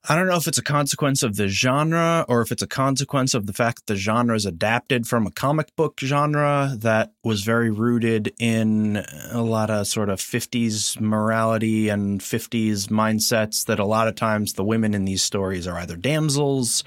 I 0.07 0.17
don't 0.17 0.27
know 0.27 0.37
if 0.37 0.47
it's 0.47 0.59
a 0.59 0.63
consequence 0.63 1.23
of 1.23 1.37
the 1.37 1.49
genre 1.49 2.27
or 2.29 2.43
if 2.43 2.53
it's 2.53 2.63
a 2.63 2.67
consequence 2.67 3.33
of 3.33 3.47
the 3.47 3.55
fact 3.55 3.87
that 3.87 3.95
the 3.95 3.99
genre 3.99 4.37
is 4.37 4.45
adapted 4.45 5.07
from 5.07 5.27
a 5.27 5.31
comic 5.31 5.75
book 5.77 5.99
genre 5.99 6.75
that 6.81 7.13
was 7.23 7.43
very 7.43 7.71
rooted 7.71 8.35
in 8.39 9.03
a 9.31 9.41
lot 9.41 9.71
of 9.71 9.87
sort 9.87 10.11
of 10.11 10.21
50s 10.21 11.01
morality 11.01 11.89
and 11.89 12.21
50s 12.21 12.89
mindsets 12.89 13.65
that 13.65 13.79
a 13.79 13.87
lot 13.87 14.07
of 14.07 14.15
times 14.15 14.53
the 14.53 14.65
women 14.65 14.93
in 14.93 15.07
these 15.07 15.23
stories 15.23 15.67
are 15.67 15.79
either 15.79 15.97
damsels 15.97 16.85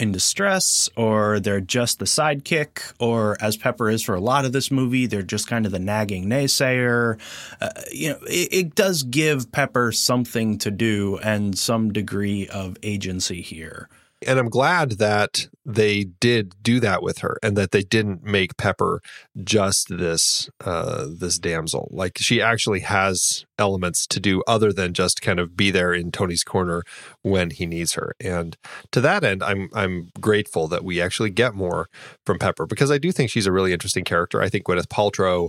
in 0.00 0.12
distress 0.12 0.88
or 0.96 1.40
they're 1.40 1.60
just 1.60 1.98
the 1.98 2.06
sidekick 2.06 2.92
or 2.98 3.36
as 3.40 3.56
Pepper 3.56 3.90
is 3.90 4.02
for 4.02 4.14
a 4.14 4.20
lot 4.20 4.44
of 4.44 4.52
this 4.52 4.70
movie 4.70 5.06
they're 5.06 5.22
just 5.22 5.46
kind 5.46 5.66
of 5.66 5.72
the 5.72 5.78
nagging 5.78 6.26
naysayer. 6.26 7.20
Uh, 7.60 7.68
you 7.92 8.10
know 8.10 8.18
it, 8.26 8.48
it, 8.52 8.74
does 8.74 9.02
give 9.02 9.52
Pepper 9.52 9.92
something 9.92 10.56
to 10.56 10.70
do 10.70 11.18
and 11.18 11.58
some 11.58 11.92
degree 11.92 12.48
of 12.48 12.59
agency 12.82 13.42
here 13.42 13.88
and 14.26 14.38
I'm 14.38 14.50
glad 14.50 14.92
that 14.92 15.48
they 15.64 16.04
did 16.04 16.54
do 16.62 16.78
that 16.80 17.02
with 17.02 17.18
her 17.18 17.38
and 17.42 17.56
that 17.56 17.70
they 17.70 17.82
didn't 17.82 18.22
make 18.22 18.56
Pepper 18.56 19.00
just 19.42 19.88
this 19.88 20.50
uh, 20.62 21.06
this 21.08 21.38
damsel. 21.38 21.88
Like 21.90 22.18
she 22.18 22.42
actually 22.42 22.80
has 22.80 23.46
elements 23.58 24.06
to 24.08 24.20
do 24.20 24.42
other 24.46 24.72
than 24.72 24.92
just 24.92 25.22
kind 25.22 25.38
of 25.38 25.56
be 25.56 25.70
there 25.70 25.94
in 25.94 26.12
Tony's 26.12 26.44
corner 26.44 26.82
when 27.22 27.50
he 27.50 27.64
needs 27.64 27.94
her. 27.94 28.14
And 28.20 28.56
to 28.92 29.00
that 29.00 29.24
end, 29.24 29.42
I'm 29.42 29.70
I'm 29.74 30.10
grateful 30.20 30.68
that 30.68 30.84
we 30.84 31.00
actually 31.00 31.30
get 31.30 31.54
more 31.54 31.88
from 32.26 32.38
Pepper 32.38 32.66
because 32.66 32.90
I 32.90 32.98
do 32.98 33.12
think 33.12 33.30
she's 33.30 33.46
a 33.46 33.52
really 33.52 33.72
interesting 33.72 34.04
character. 34.04 34.42
I 34.42 34.50
think 34.50 34.64
Gwyneth 34.64 34.88
Paltrow 34.88 35.48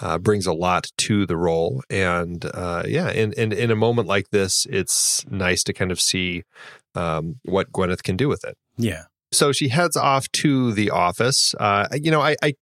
uh, 0.00 0.18
brings 0.18 0.46
a 0.46 0.52
lot 0.52 0.90
to 0.98 1.26
the 1.26 1.36
role. 1.36 1.82
And 1.90 2.44
uh, 2.54 2.82
yeah, 2.86 3.10
in, 3.10 3.32
in, 3.34 3.52
in 3.52 3.70
a 3.70 3.76
moment 3.76 4.08
like 4.08 4.30
this, 4.30 4.66
it's 4.70 5.24
nice 5.28 5.62
to 5.64 5.72
kind 5.72 5.90
of 5.90 6.00
see 6.00 6.42
um, 6.94 7.36
what 7.44 7.72
Gwyneth 7.72 8.02
can 8.02 8.16
do 8.16 8.28
with 8.28 8.44
it. 8.44 8.56
Yeah. 8.76 9.04
So 9.32 9.52
she 9.52 9.68
heads 9.68 9.96
off 9.96 10.30
to 10.32 10.72
the 10.72 10.90
office. 10.90 11.54
Uh, 11.58 11.88
you 11.92 12.10
know, 12.10 12.20
I, 12.20 12.36
I 12.42 12.54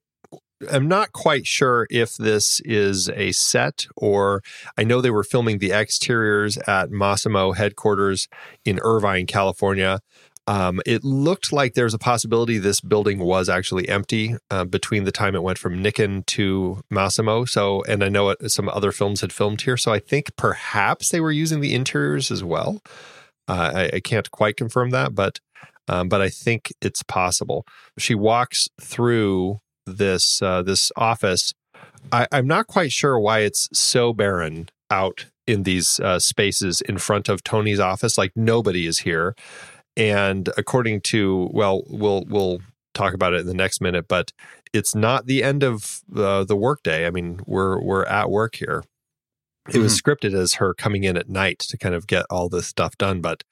am 0.71 0.89
not 0.89 1.13
quite 1.13 1.47
sure 1.47 1.87
if 1.91 2.17
this 2.17 2.61
is 2.65 3.09
a 3.11 3.33
set 3.33 3.87
or 3.97 4.43
I 4.79 4.85
know 4.85 5.01
they 5.01 5.11
were 5.11 5.25
filming 5.25 5.59
the 5.59 5.73
exteriors 5.73 6.57
at 6.67 6.91
Masimo 6.91 7.55
headquarters 7.57 8.29
in 8.65 8.79
Irvine, 8.83 9.27
California. 9.27 10.01
Um, 10.47 10.81
it 10.85 11.05
looked 11.05 11.53
like 11.53 11.75
there's 11.75 11.95
a 11.95 11.99
possibility 11.99 12.59
this 12.59 12.81
building 12.81 13.19
was 13.19 13.49
actually 13.49 13.89
empty 13.89 14.37
uh, 14.51 14.65
between 14.65 15.05
the 15.05 15.13
time 15.13 15.35
it 15.35 15.43
went 15.43 15.59
from 15.59 15.81
Nikon 15.81 16.23
to 16.25 16.83
Masimo. 16.93 17.49
So, 17.49 17.83
and 17.85 18.05
I 18.05 18.09
know 18.11 18.31
it, 18.31 18.51
some 18.51 18.69
other 18.69 18.93
films 18.93 19.23
had 19.23 19.33
filmed 19.33 19.63
here. 19.63 19.77
So 19.77 19.93
I 19.93 19.99
think 19.99 20.37
perhaps 20.37 21.11
they 21.11 21.21
were 21.21 21.33
using 21.33 21.61
the 21.61 21.75
interiors 21.75 22.31
as 22.31 22.45
well. 22.45 22.83
Uh, 23.49 23.73
I, 23.75 23.97
I, 23.97 24.01
can't 24.01 24.31
quite 24.31 24.57
confirm 24.57 24.91
that, 24.91 25.15
but 25.15 25.39
um, 25.89 26.09
but 26.09 26.23
I 26.23 26.31
think 26.31 26.73
it's 26.81 27.03
possible. 27.03 27.67
She 27.99 28.15
walks 28.15 28.69
through 28.81 29.61
this 29.87 30.41
uh, 30.41 30.63
this 30.63 30.91
office. 30.97 31.53
I, 32.11 32.27
I'm 32.33 32.47
not 32.47 32.67
quite 32.67 32.93
sure 32.93 33.19
why 33.19 33.41
it's 33.41 33.69
so 33.73 34.15
barren 34.15 34.71
out 34.91 35.27
in 35.47 35.65
these 35.65 36.01
uh, 36.01 36.19
spaces 36.19 36.81
in 36.81 36.97
front 36.97 37.29
of 37.29 37.45
Tony's 37.45 37.81
office. 37.81 38.17
Like 38.17 38.33
nobody 38.35 38.87
is 38.87 39.01
here. 39.01 39.35
And 39.97 40.49
according 40.57 41.03
to, 41.03 41.49
well, 41.53 41.83
we'll 41.87 42.25
we'll 42.29 42.61
talk 42.95 43.15
about 43.15 43.35
it 43.35 43.41
in 43.41 43.47
the 43.47 43.55
next 43.55 43.81
minute, 43.81 44.07
but 44.09 44.33
it's 44.73 44.95
not 44.95 45.27
the 45.27 45.43
end 45.43 45.63
of 45.63 46.03
uh, 46.15 46.45
the 46.45 46.57
workday. 46.57 47.07
I 47.07 47.11
mean, 47.11 47.41
we're 47.47 47.81
we're 47.81 48.05
at 48.05 48.31
work 48.31 48.57
here. 48.57 48.83
It 49.67 49.73
mm-hmm. 49.73 49.83
was 49.83 50.01
scripted 50.01 50.35
as 50.35 50.55
her 50.55 50.75
coming 50.75 51.05
in 51.05 51.17
at 51.17 51.29
night 51.29 51.59
to 51.61 51.79
kind 51.79 51.95
of 51.95 52.07
get 52.07 52.27
all 52.29 52.49
this 52.49 52.67
stuff 52.67 52.99
done, 52.99 53.21
but 53.21 53.45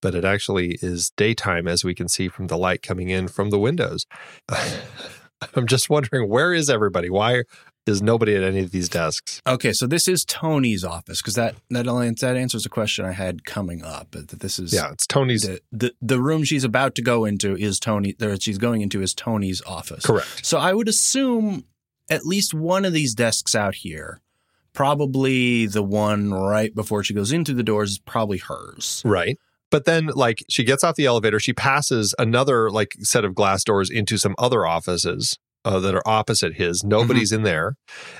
but 0.00 0.14
it 0.14 0.24
actually 0.24 0.78
is 0.82 1.10
daytime, 1.16 1.68
as 1.68 1.84
we 1.84 1.94
can 1.94 2.08
see 2.08 2.28
from 2.28 2.48
the 2.48 2.58
light 2.58 2.82
coming 2.82 3.10
in 3.10 3.28
from 3.28 3.50
the 3.50 3.58
windows. 3.58 4.06
I'm 5.54 5.66
just 5.66 5.88
wondering 5.88 6.28
where 6.28 6.52
is 6.52 6.68
everybody? 6.68 7.08
Why 7.08 7.44
is 7.90 8.00
nobody 8.00 8.34
at 8.34 8.42
any 8.42 8.60
of 8.60 8.70
these 8.70 8.88
desks. 8.88 9.42
Okay, 9.46 9.72
so 9.72 9.86
this 9.86 10.08
is 10.08 10.24
Tony's 10.24 10.84
office 10.84 11.20
because 11.20 11.34
that 11.34 11.56
that 11.68 11.86
only 11.86 12.10
that 12.10 12.36
answers 12.36 12.64
a 12.64 12.70
question 12.70 13.04
I 13.04 13.12
had 13.12 13.44
coming 13.44 13.84
up. 13.84 14.12
That 14.12 14.40
this 14.40 14.58
is 14.58 14.72
yeah, 14.72 14.92
it's 14.92 15.06
Tony's. 15.06 15.42
The, 15.42 15.60
the, 15.70 15.94
the 16.00 16.20
room 16.20 16.44
she's 16.44 16.64
about 16.64 16.94
to 16.94 17.02
go 17.02 17.24
into 17.26 17.56
is 17.56 17.78
Tony. 17.78 18.14
There, 18.18 18.34
she's 18.40 18.58
going 18.58 18.80
into 18.80 19.02
is 19.02 19.12
Tony's 19.12 19.60
office. 19.66 20.06
Correct. 20.06 20.46
So 20.46 20.58
I 20.58 20.72
would 20.72 20.88
assume 20.88 21.64
at 22.08 22.24
least 22.24 22.54
one 22.54 22.84
of 22.84 22.92
these 22.92 23.14
desks 23.14 23.54
out 23.54 23.74
here, 23.74 24.20
probably 24.72 25.66
the 25.66 25.82
one 25.82 26.32
right 26.32 26.74
before 26.74 27.04
she 27.04 27.14
goes 27.14 27.32
into 27.32 27.52
the 27.52 27.62
doors, 27.62 27.92
is 27.92 27.98
probably 27.98 28.38
hers. 28.38 29.02
Right. 29.04 29.36
But 29.70 29.84
then, 29.84 30.06
like, 30.14 30.44
she 30.50 30.64
gets 30.64 30.82
off 30.82 30.96
the 30.96 31.06
elevator, 31.06 31.38
she 31.38 31.52
passes 31.52 32.12
another, 32.18 32.70
like, 32.70 32.96
set 33.00 33.24
of 33.24 33.36
glass 33.36 33.62
doors 33.62 33.88
into 33.88 34.18
some 34.18 34.34
other 34.36 34.66
offices 34.66 35.38
uh, 35.64 35.80
that 35.80 35.94
are 35.94 36.06
opposite 36.06 36.54
his. 36.54 36.82
Nobody's 36.84 37.30
mm-hmm. 37.30 37.40
in 37.40 37.44
there. 37.44 37.76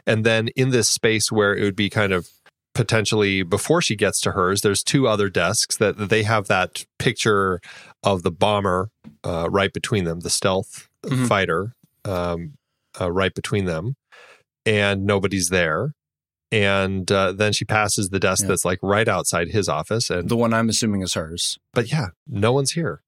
And 0.07 0.25
then 0.25 0.49
in 0.57 0.71
this 0.71 0.89
space 0.89 1.31
where 1.31 1.55
it 1.57 1.63
would 1.63 1.77
be 1.77 1.91
kind 1.91 2.13
of 2.13 2.29
potentially 2.75 3.43
before 3.43 3.83
she 3.83 3.97
gets 3.97 4.21
to 4.23 4.33
hers, 4.33 4.61
there's 4.61 4.83
two 4.83 5.09
other 5.09 5.29
desks 5.29 5.77
that 5.79 5.97
they 6.09 6.23
have 6.23 6.47
that 6.49 6.85
picture 6.99 7.61
of 8.03 8.23
the 8.23 8.31
bomber 8.31 8.91
uh, 9.25 9.49
right 9.51 9.73
between 9.73 10.05
them, 10.05 10.21
the 10.21 10.31
stealth 10.31 10.89
mm-hmm. 11.05 11.27
fighter 11.27 11.75
um, 12.05 12.55
uh, 13.01 13.11
right 13.11 13.35
between 13.35 13.65
them, 13.65 13.97
and 14.65 15.05
nobody's 15.05 15.49
there. 15.49 15.95
And 16.53 17.11
uh, 17.13 17.33
then 17.33 17.53
she 17.53 17.65
passes 17.65 18.09
the 18.09 18.19
desk 18.19 18.43
yeah. 18.43 18.49
that's 18.49 18.65
like 18.65 18.81
right 18.83 19.07
outside 19.07 19.51
his 19.51 19.69
office, 19.69 20.11
and 20.11 20.29
the 20.29 20.37
one 20.37 20.53
I'm 20.53 20.69
assuming 20.69 21.03
is 21.03 21.15
hers. 21.15 21.59
But 21.73 21.93
yeah, 21.93 22.09
no 22.27 22.53
one's 22.53 22.73
here. 22.73 23.03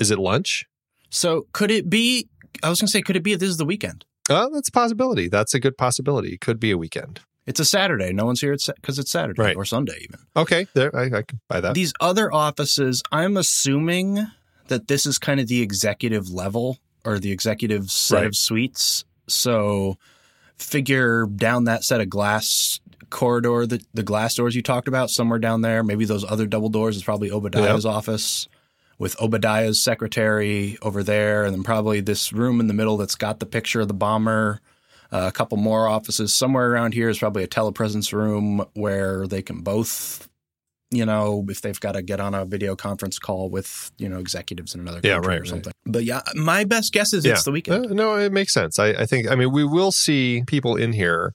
Is 0.00 0.10
it 0.10 0.18
lunch? 0.18 0.66
So 1.08 1.46
could 1.52 1.70
it 1.70 1.88
be 1.88 2.28
I 2.62 2.70
was 2.70 2.80
going 2.80 2.86
to 2.86 2.92
say, 2.92 3.02
could 3.02 3.16
it 3.16 3.22
be 3.22 3.34
this 3.34 3.48
is 3.48 3.56
the 3.56 3.64
weekend? 3.64 4.04
Oh, 4.30 4.50
that's 4.52 4.68
a 4.68 4.72
possibility. 4.72 5.28
That's 5.28 5.54
a 5.54 5.60
good 5.60 5.76
possibility. 5.76 6.32
It 6.32 6.40
could 6.40 6.58
be 6.58 6.70
a 6.70 6.78
weekend. 6.78 7.20
It's 7.46 7.60
a 7.60 7.64
Saturday. 7.64 8.12
No 8.12 8.24
one's 8.24 8.40
here 8.40 8.56
because 8.76 8.98
it's 8.98 9.10
Saturday 9.10 9.40
right. 9.40 9.56
or 9.56 9.66
Sunday 9.66 9.98
even. 10.00 10.20
Okay, 10.34 10.66
there 10.74 10.94
I, 10.96 11.04
I 11.04 11.22
can 11.22 11.40
buy 11.48 11.60
that. 11.60 11.74
These 11.74 11.92
other 12.00 12.32
offices, 12.32 13.02
I'm 13.12 13.36
assuming 13.36 14.26
that 14.68 14.88
this 14.88 15.04
is 15.04 15.18
kind 15.18 15.40
of 15.40 15.48
the 15.48 15.60
executive 15.60 16.30
level 16.30 16.78
or 17.04 17.18
the 17.18 17.30
executive 17.30 17.90
set 17.90 18.16
right. 18.16 18.26
of 18.26 18.34
suites. 18.34 19.04
So 19.28 19.98
figure 20.56 21.26
down 21.26 21.64
that 21.64 21.84
set 21.84 22.00
of 22.00 22.08
glass 22.08 22.80
corridor, 23.10 23.66
the, 23.66 23.84
the 23.92 24.02
glass 24.02 24.34
doors 24.34 24.54
you 24.56 24.62
talked 24.62 24.88
about, 24.88 25.10
somewhere 25.10 25.38
down 25.38 25.60
there. 25.60 25.82
Maybe 25.82 26.06
those 26.06 26.24
other 26.24 26.46
double 26.46 26.70
doors 26.70 26.96
is 26.96 27.04
probably 27.04 27.28
Obadiah's 27.30 27.84
yep. 27.84 27.92
office 27.92 28.48
with 28.98 29.16
Obadiah's 29.20 29.82
secretary 29.82 30.78
over 30.82 31.02
there, 31.02 31.44
and 31.44 31.54
then 31.54 31.62
probably 31.62 32.00
this 32.00 32.32
room 32.32 32.60
in 32.60 32.66
the 32.66 32.74
middle 32.74 32.96
that's 32.96 33.14
got 33.14 33.40
the 33.40 33.46
picture 33.46 33.80
of 33.80 33.88
the 33.88 33.94
bomber. 33.94 34.60
Uh, 35.12 35.26
a 35.28 35.32
couple 35.32 35.56
more 35.58 35.86
offices 35.86 36.34
somewhere 36.34 36.72
around 36.72 36.94
here 36.94 37.08
is 37.08 37.18
probably 37.18 37.44
a 37.44 37.48
telepresence 37.48 38.12
room 38.12 38.64
where 38.74 39.26
they 39.26 39.42
can 39.42 39.60
both, 39.60 40.28
you 40.90 41.06
know, 41.06 41.44
if 41.48 41.60
they've 41.60 41.78
got 41.78 41.92
to 41.92 42.02
get 42.02 42.18
on 42.18 42.34
a 42.34 42.44
video 42.44 42.74
conference 42.74 43.18
call 43.18 43.48
with 43.48 43.92
you 43.96 44.08
know 44.08 44.18
executives 44.18 44.74
in 44.74 44.80
another 44.80 45.00
country 45.00 45.10
yeah, 45.10 45.28
right, 45.28 45.40
or 45.40 45.44
something. 45.44 45.72
Right. 45.86 45.92
But 45.92 46.04
yeah, 46.04 46.22
my 46.34 46.64
best 46.64 46.92
guess 46.92 47.12
is 47.12 47.24
yeah. 47.24 47.32
it's 47.32 47.44
the 47.44 47.52
weekend. 47.52 47.86
Uh, 47.86 47.94
no, 47.94 48.16
it 48.16 48.32
makes 48.32 48.52
sense. 48.52 48.78
I, 48.78 48.88
I 48.88 49.06
think. 49.06 49.30
I 49.30 49.34
mean, 49.34 49.52
we 49.52 49.64
will 49.64 49.92
see 49.92 50.42
people 50.46 50.76
in 50.76 50.92
here 50.92 51.34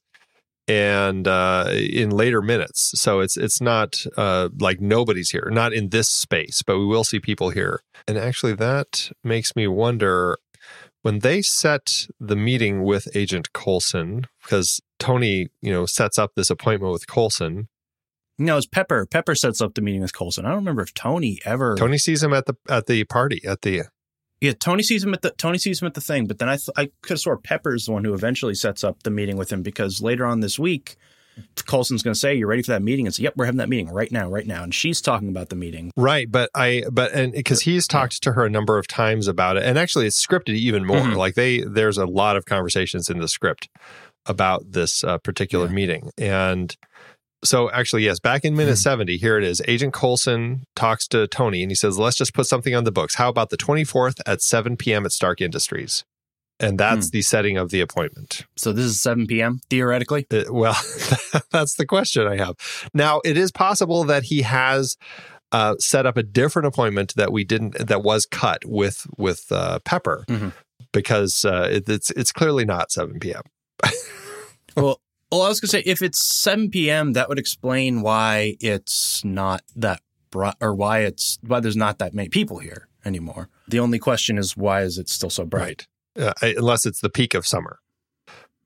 and 0.70 1.28
uh, 1.28 1.66
in 1.72 2.12
later 2.12 2.42
minutes. 2.42 2.92
So 2.96 3.20
it's 3.20 3.36
it's 3.36 3.60
not 3.60 3.98
uh, 4.16 4.50
like 4.60 4.80
nobody's 4.80 5.32
here, 5.32 5.50
not 5.52 5.74
in 5.74 5.90
this 5.90 6.08
space, 6.08 6.62
but 6.62 6.78
we 6.78 6.86
will 6.86 7.04
see 7.04 7.20
people 7.20 7.50
here. 7.50 7.82
And 8.08 8.18
actually, 8.18 8.54
that 8.56 9.12
makes 9.24 9.56
me 9.56 9.68
wonder 9.68 10.38
when 11.02 11.20
they 11.20 11.42
set 11.42 12.06
the 12.20 12.36
meeting 12.36 12.84
with 12.84 13.08
Agent 13.16 13.52
Coulson, 13.54 14.28
because 14.44 14.80
Tony, 15.00 15.48
you 15.62 15.72
know, 15.72 15.86
sets 15.86 16.20
up 16.20 16.32
this 16.36 16.50
appointment 16.50 16.94
with 16.94 17.08
Coulson. 17.08 17.68
No, 18.38 18.56
it's 18.56 18.68
Pepper. 18.68 19.06
Pepper 19.06 19.36
sets 19.36 19.62
up 19.62 19.74
the 19.74 19.82
meeting 19.82 20.02
with 20.02 20.14
Coulson. 20.14 20.46
I 20.46 20.50
don't 20.50 20.60
remember 20.60 20.82
if 20.82 20.94
Tony 20.94 21.40
ever. 21.44 21.76
Tony 21.76 21.98
sees 21.98 22.24
him 22.24 22.34
at 22.34 22.46
the 22.46 22.56
at 22.70 22.86
the 22.86 23.04
party 23.06 23.42
at 23.46 23.64
the 23.64 23.84
yeah, 24.42 24.54
Tony 24.54 24.84
sees 24.84 25.04
him 25.04 25.14
at 25.14 25.22
the 25.22 25.32
Tony 25.32 25.58
sees 25.58 25.82
him 25.82 25.88
at 25.88 25.94
the 25.94 26.02
thing, 26.02 26.26
but 26.26 26.40
then 26.40 26.48
I 26.48 26.56
th- 26.56 26.70
I 26.78 26.92
could 27.02 27.12
have 27.12 27.20
swore 27.20 27.38
Pepper's 27.38 27.86
the 27.86 27.92
one 27.92 28.06
who 28.06 28.14
eventually 28.14 28.56
sets 28.56 28.84
up 28.84 29.04
the 29.04 29.12
meeting 29.12 29.38
with 29.38 29.52
him 29.52 29.64
because 29.64 30.02
later 30.02 30.26
on 30.26 30.40
this 30.40 30.58
week, 30.58 30.96
Coulson's 31.66 32.04
going 32.04 32.14
to 32.14 32.20
say, 32.20 32.36
"You're 32.36 32.48
ready 32.48 32.62
for 32.62 32.72
that 32.72 32.82
meeting?" 32.82 33.06
And 33.06 33.14
say, 33.14 33.24
"Yep, 33.24 33.34
we're 33.36 33.46
having 33.46 33.58
that 33.58 33.68
meeting 33.68 33.90
right 33.90 34.12
now, 34.12 34.30
right 34.30 34.48
now." 34.48 34.64
And 34.64 34.74
she's 34.74 35.02
talking 35.02 35.28
about 35.28 35.50
the 35.50 35.58
meeting, 35.58 35.92
right? 35.98 36.32
But 36.32 36.50
I, 36.56 36.84
but 36.92 37.12
and 37.12 37.34
because 37.34 37.62
he's 37.62 37.88
talked 37.88 38.24
to 38.24 38.34
her 38.34 38.46
a 38.46 38.50
number 38.50 38.78
of 38.78 38.88
times 38.88 39.28
about 39.28 39.58
it, 39.58 39.64
and 39.64 39.78
actually 39.78 40.08
it's 40.08 40.26
scripted 40.26 40.56
even 40.56 40.86
more. 40.86 40.98
Mm-hmm. 40.98 41.18
Like 41.18 41.36
they, 41.36 41.62
there's 41.62 41.98
a 41.98 42.06
lot 42.06 42.38
of 42.38 42.46
conversations 42.46 43.10
in 43.10 43.20
the 43.20 43.28
script 43.28 43.68
about 44.26 44.72
this 44.72 45.04
uh, 45.04 45.18
particular 45.18 45.68
yeah. 45.68 45.74
meeting, 45.74 46.12
and 46.18 46.76
so 47.44 47.72
actually, 47.72 48.04
yes, 48.04 48.20
back 48.20 48.44
in 48.44 48.56
minute 48.56 48.72
hmm. 48.72 48.76
70, 48.76 49.18
here 49.18 49.38
it 49.38 49.44
is. 49.44 49.62
Agent 49.68 49.94
Coulson 49.94 50.64
talks 50.76 51.08
to 51.10 51.28
Tony 51.28 51.62
and 51.62 51.72
he 51.72 51.76
says, 51.76 51.98
let's 51.98 52.18
just 52.18 52.34
put 52.34 52.46
something 52.46 52.76
on 52.76 52.84
the 52.84 52.92
books. 52.92 53.16
How 53.16 53.30
about 53.30 53.50
the 53.50 53.58
24th 53.58 54.20
at 54.26 54.42
7 54.42 54.78
p.m. 54.78 55.06
at 55.06 55.12
Stark 55.12 55.42
Industries? 55.42 56.04
And 56.60 56.78
that's 56.78 57.08
hmm. 57.08 57.14
the 57.14 57.22
setting 57.22 57.58
of 57.58 57.70
the 57.70 57.80
appointment. 57.80 58.46
So 58.58 58.74
this 58.74 58.86
is 58.86 59.02
7 59.02 59.28
p.m. 59.28 59.62
theoretically? 59.70 60.28
Uh, 60.30 60.44
well, 60.50 60.78
that's 61.52 61.76
the 61.76 61.86
question 61.86 62.28
I 62.28 62.36
have. 62.36 62.56
Now, 62.94 63.22
it 63.24 63.38
is 63.38 63.52
possible 63.52 64.04
that 64.04 64.24
he 64.24 64.42
has 64.42 64.98
uh, 65.54 65.76
set 65.80 66.06
up 66.06 66.18
a 66.18 66.24
different 66.24 66.68
appointment 66.68 67.14
that 67.16 67.32
we 67.32 67.46
didn't, 67.46 67.88
that 67.88 68.04
was 68.04 68.26
cut 68.26 68.66
with 68.66 69.08
with 69.18 69.46
uh, 69.52 69.80
Pepper, 69.86 70.26
mm-hmm. 70.28 70.50
because 70.92 71.46
uh, 71.46 71.70
it, 71.72 71.90
it's 71.90 72.12
it's 72.12 72.32
clearly 72.32 72.66
not 72.66 72.92
7 72.92 73.20
p.m. 73.20 73.42
well, 74.78 75.00
well, 75.32 75.44
I 75.44 75.50
was 75.50 75.60
going 75.60 75.68
to 75.68 75.78
say, 75.78 75.84
if 75.86 76.02
it's 76.02 76.24
7 76.24 76.70
p.m., 76.72 77.14
that 77.14 77.30
would 77.30 77.40
explain 77.40 78.02
why 78.02 78.56
it's 78.60 79.24
not 79.24 79.62
that 79.76 80.02
bright, 80.32 80.56
or 80.60 80.74
why 80.74 81.00
it's 81.00 81.38
why 81.46 81.60
there's 81.60 81.76
not 81.76 82.00
that 82.00 82.14
many 82.14 82.30
people 82.30 82.60
here 82.60 82.88
anymore. 83.06 83.50
The 83.68 83.80
only 83.80 84.00
question 84.00 84.38
is 84.38 84.58
why 84.58 84.82
is 84.82 84.98
it 84.98 85.10
still 85.10 85.30
so 85.30 85.46
bright? 85.46 85.88
Right. 86.16 86.28
Uh, 86.42 86.54
unless 86.58 86.86
it's 86.86 87.02
the 87.02 87.10
peak 87.10 87.34
of 87.34 87.46
summer. 87.46 87.80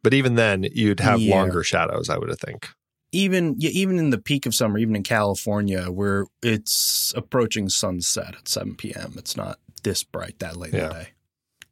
But 0.02 0.14
even 0.14 0.36
then, 0.36 0.66
you'd 0.74 1.00
have 1.00 1.20
yeah. 1.20 1.36
longer 1.36 1.64
shadows, 1.64 2.10
I 2.10 2.18
would 2.18 2.38
think. 2.40 2.70
Even 3.12 3.56
yeah, 3.58 3.70
even 3.70 4.00
in 4.00 4.10
the 4.10 4.18
peak 4.18 4.46
of 4.46 4.56
summer, 4.56 4.78
even 4.78 4.96
in 4.96 5.04
California, 5.04 5.86
where 5.92 6.26
it's 6.42 7.14
approaching 7.16 7.70
sunset 7.70 8.36
at 8.36 8.48
7 8.48 8.76
p.m., 8.76 9.14
it's 9.18 9.38
not 9.38 9.60
this 9.84 10.04
bright 10.04 10.40
that 10.40 10.58
late 10.58 10.74
yeah. 10.74 10.84
in 10.84 10.88
the 10.90 10.94
day 10.96 11.08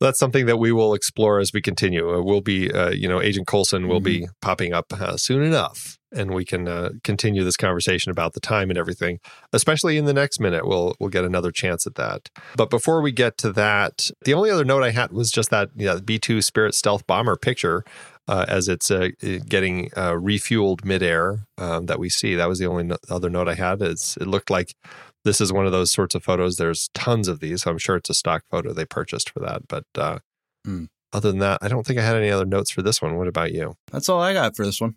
that's 0.06 0.20
something 0.20 0.46
that 0.48 0.58
we 0.58 0.72
will 0.72 0.94
explore 0.94 1.40
as 1.40 1.52
we 1.54 1.62
continue. 1.62 2.14
Uh, 2.14 2.22
we'll 2.22 2.42
be, 2.42 2.72
uh, 2.72 2.90
you 2.90 3.08
know, 3.08 3.22
Agent 3.22 3.48
Coulson 3.48 3.88
will 3.88 4.00
mm-hmm. 4.00 4.26
be 4.26 4.28
popping 4.42 4.74
up 4.74 4.92
uh, 4.94 5.18
soon 5.18 5.44
enough, 5.44 5.98
and 6.12 6.34
we 6.34 6.46
can 6.46 6.68
uh, 6.68 6.92
continue 7.04 7.44
this 7.44 7.58
conversation 7.58 8.12
about 8.12 8.34
the 8.34 8.40
time 8.40 8.70
and 8.70 8.78
everything. 8.78 9.20
Especially 9.54 9.98
in 9.98 10.06
the 10.06 10.14
next 10.14 10.40
minute, 10.40 10.68
we'll 10.68 10.96
we'll 11.00 11.10
get 11.10 11.26
another 11.26 11.52
chance 11.52 11.86
at 11.88 11.96
that. 11.96 12.30
But 12.56 12.70
before 12.70 13.02
we 13.02 13.12
get 13.12 13.38
to 13.40 13.52
that, 13.54 14.10
the 14.24 14.34
only 14.34 14.50
other 14.50 14.66
note 14.66 14.84
I 14.84 14.92
had 14.92 15.12
was 15.12 15.32
just 15.32 15.50
that 15.50 15.70
you 15.76 15.86
know, 15.86 16.00
B 16.00 16.20
two 16.20 16.42
Spirit 16.42 16.76
stealth 16.76 17.06
bomber 17.08 17.36
picture. 17.36 17.84
Uh, 18.28 18.46
as 18.48 18.70
it's 18.70 18.92
uh, 18.92 19.10
getting 19.50 19.90
refueled 19.90 20.86
midair 20.86 21.40
um, 21.58 21.88
that 21.88 22.00
we 22.00 22.08
see, 22.08 22.36
that 22.36 22.48
was 22.48 22.60
the 22.60 22.68
only 22.68 22.84
no- 22.84 22.98
other 23.10 23.30
note 23.30 23.50
I 23.50 23.56
had. 23.56 23.82
Is 23.82 24.18
it 24.22 24.28
looked 24.28 24.50
like 24.50 24.76
this 25.24 25.42
is 25.42 25.54
one 25.54 25.66
of 25.66 25.72
those 25.72 25.92
sorts 25.92 26.16
of 26.16 26.24
photos. 26.24 26.58
There's 26.58 26.90
tons 26.94 27.28
of 27.28 27.40
these. 27.40 27.64
So 27.64 27.72
I'm 27.72 27.78
sure 27.78 27.96
it's 27.96 28.10
a 28.10 28.14
stock 28.14 28.44
photo 28.50 28.74
they 28.74 28.86
purchased 28.86 29.30
for 29.30 29.40
that. 29.42 29.68
But 29.68 29.86
uh, 29.96 30.20
mm. 30.66 30.88
other 31.14 31.32
than 31.32 31.40
that, 31.40 31.60
I 31.62 31.68
don't 31.68 31.86
think 31.86 32.00
I 32.00 32.04
had 32.04 32.16
any 32.16 32.30
other 32.30 32.46
notes 32.46 32.72
for 32.72 32.82
this 32.82 33.02
one. 33.02 33.18
What 33.18 33.28
about 33.28 33.52
you? 33.52 33.76
That's 33.92 34.10
all 34.10 34.22
I 34.22 34.34
got 34.34 34.56
for 34.56 34.66
this 34.66 34.82
one. 34.82 34.96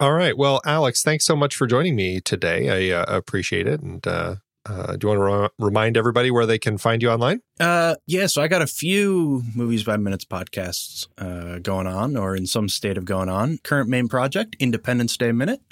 All 0.00 0.12
right. 0.12 0.36
Well, 0.36 0.60
Alex, 0.64 1.02
thanks 1.02 1.24
so 1.24 1.34
much 1.34 1.56
for 1.56 1.66
joining 1.66 1.96
me 1.96 2.20
today. 2.20 2.90
I 2.92 3.00
uh, 3.00 3.04
appreciate 3.08 3.66
it. 3.66 3.80
And 3.80 4.06
uh, 4.06 4.36
Uh, 4.68 4.96
do 4.96 5.06
you 5.06 5.16
want 5.16 5.18
to 5.18 5.42
re- 5.42 5.66
remind 5.66 5.96
everybody 5.96 6.30
where 6.30 6.44
they 6.44 6.58
can 6.58 6.76
find 6.76 7.02
you 7.02 7.08
online? 7.10 7.40
Uh, 7.58 7.94
yeah, 8.06 8.26
so 8.26 8.42
I 8.42 8.48
got 8.48 8.60
a 8.60 8.66
few 8.66 9.42
Movies 9.54 9.82
by 9.82 9.96
Minutes 9.96 10.26
podcasts 10.26 11.06
uh, 11.16 11.58
going 11.60 11.86
on 11.86 12.16
or 12.16 12.36
in 12.36 12.46
some 12.46 12.68
state 12.68 12.98
of 12.98 13.06
going 13.06 13.30
on. 13.30 13.58
Current 13.64 13.88
main 13.88 14.08
project, 14.08 14.56
Independence 14.60 15.16
Day 15.16 15.32
Minute. 15.32 15.62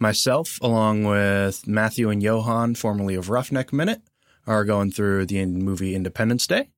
Myself, 0.00 0.58
along 0.62 1.04
with 1.04 1.68
Matthew 1.68 2.10
and 2.10 2.22
Johan, 2.22 2.74
formerly 2.74 3.14
of 3.14 3.30
Roughneck 3.30 3.72
Minute, 3.72 4.02
are 4.46 4.64
going 4.64 4.90
through 4.90 5.26
the 5.26 5.46
movie 5.46 5.94
Independence 5.94 6.46
Day. 6.48 6.70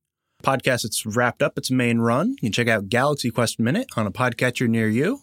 Podcast, 0.43 0.85
it's 0.85 1.05
wrapped 1.05 1.41
up 1.41 1.57
its 1.57 1.71
main 1.71 1.99
run. 1.99 2.31
You 2.41 2.49
can 2.49 2.51
check 2.51 2.67
out 2.67 2.89
Galaxy 2.89 3.31
Quest 3.31 3.59
Minute 3.59 3.87
on 3.97 4.05
a 4.05 4.11
podcatcher 4.11 4.67
near 4.67 4.89
you. 4.89 5.21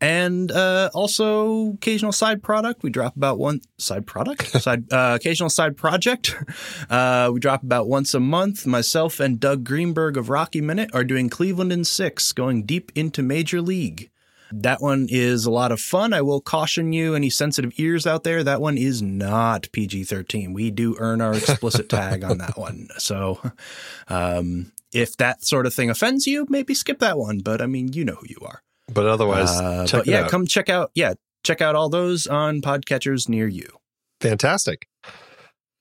And 0.00 0.50
uh, 0.52 0.90
also 0.92 1.72
occasional 1.72 2.12
side 2.12 2.42
product. 2.42 2.82
We 2.82 2.90
drop 2.90 3.16
about 3.16 3.38
one 3.38 3.60
side 3.78 4.06
product, 4.06 4.46
side 4.62 4.92
uh, 4.92 5.16
occasional 5.20 5.50
side 5.50 5.76
project. 5.76 6.36
Uh, 6.90 7.30
we 7.32 7.40
drop 7.40 7.62
about 7.62 7.88
once 7.88 8.14
a 8.14 8.20
month. 8.20 8.66
Myself 8.66 9.18
and 9.18 9.40
Doug 9.40 9.64
Greenberg 9.64 10.16
of 10.16 10.28
Rocky 10.28 10.60
Minute 10.60 10.90
are 10.92 11.02
doing 11.02 11.28
Cleveland 11.30 11.72
in 11.72 11.84
six, 11.84 12.32
going 12.32 12.64
deep 12.64 12.92
into 12.94 13.22
Major 13.22 13.62
League. 13.62 14.10
That 14.52 14.80
one 14.80 15.06
is 15.08 15.46
a 15.46 15.50
lot 15.50 15.72
of 15.72 15.80
fun. 15.80 16.12
I 16.12 16.22
will 16.22 16.40
caution 16.40 16.92
you, 16.92 17.14
any 17.14 17.30
sensitive 17.30 17.72
ears 17.76 18.06
out 18.06 18.22
there, 18.22 18.44
that 18.44 18.60
one 18.60 18.76
is 18.76 19.02
not 19.02 19.68
PG 19.72 20.04
13. 20.04 20.52
We 20.52 20.70
do 20.70 20.94
earn 20.98 21.20
our 21.20 21.34
explicit 21.34 21.88
tag 21.88 22.22
on 22.22 22.38
that 22.38 22.56
one. 22.56 22.88
So, 22.98 23.40
um, 24.08 24.72
if 24.92 25.16
that 25.16 25.44
sort 25.44 25.66
of 25.66 25.74
thing 25.74 25.90
offends 25.90 26.26
you, 26.26 26.46
maybe 26.48 26.74
skip 26.74 27.00
that 27.00 27.18
one. 27.18 27.38
But 27.38 27.60
I 27.60 27.66
mean, 27.66 27.92
you 27.92 28.04
know 28.04 28.14
who 28.14 28.26
you 28.28 28.38
are. 28.42 28.62
But 28.92 29.06
otherwise, 29.06 29.50
Uh, 29.50 29.86
but 29.90 30.06
yeah, 30.06 30.28
come 30.28 30.46
check 30.46 30.68
out. 30.68 30.90
Yeah, 30.94 31.14
check 31.42 31.60
out 31.62 31.74
all 31.74 31.88
those 31.88 32.26
on 32.26 32.60
podcatchers 32.60 33.28
near 33.28 33.46
you. 33.48 33.68
Fantastic. 34.20 34.86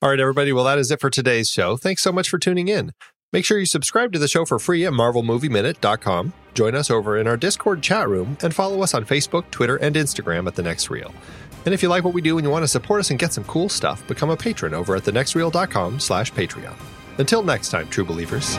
All 0.01 0.09
right, 0.09 0.19
everybody. 0.19 0.51
Well, 0.53 0.65
that 0.65 0.77
is 0.77 0.91
it 0.91 0.99
for 0.99 1.09
today's 1.09 1.49
show. 1.49 1.77
Thanks 1.77 2.01
so 2.03 2.11
much 2.11 2.29
for 2.29 2.37
tuning 2.37 2.67
in. 2.67 2.91
Make 3.31 3.45
sure 3.45 3.57
you 3.57 3.65
subscribe 3.65 4.13
to 4.13 4.19
the 4.19 4.27
show 4.27 4.45
for 4.45 4.59
free 4.59 4.85
at 4.85 4.93
marvelmovieminute.com. 4.93 6.33
Join 6.53 6.75
us 6.75 6.91
over 6.91 7.17
in 7.17 7.27
our 7.27 7.37
Discord 7.37 7.81
chat 7.81 8.07
room 8.07 8.37
and 8.41 8.53
follow 8.53 8.83
us 8.83 8.93
on 8.93 9.05
Facebook, 9.05 9.49
Twitter, 9.49 9.77
and 9.77 9.95
Instagram 9.95 10.45
at 10.47 10.55
The 10.55 10.61
Next 10.61 10.89
Reel. 10.89 11.13
And 11.65 11.73
if 11.73 11.81
you 11.81 11.89
like 11.89 12.03
what 12.03 12.13
we 12.13 12.21
do 12.21 12.37
and 12.37 12.45
you 12.45 12.51
want 12.51 12.63
to 12.63 12.67
support 12.67 12.99
us 12.99 13.09
and 13.09 13.17
get 13.17 13.33
some 13.33 13.45
cool 13.45 13.69
stuff, 13.69 14.05
become 14.07 14.29
a 14.29 14.37
patron 14.37 14.73
over 14.73 14.95
at 14.95 15.03
thenextreel.com 15.03 15.99
slash 15.99 16.31
Patreon. 16.33 16.75
Until 17.17 17.41
next 17.41 17.69
time, 17.69 17.87
true 17.89 18.05
believers. 18.05 18.55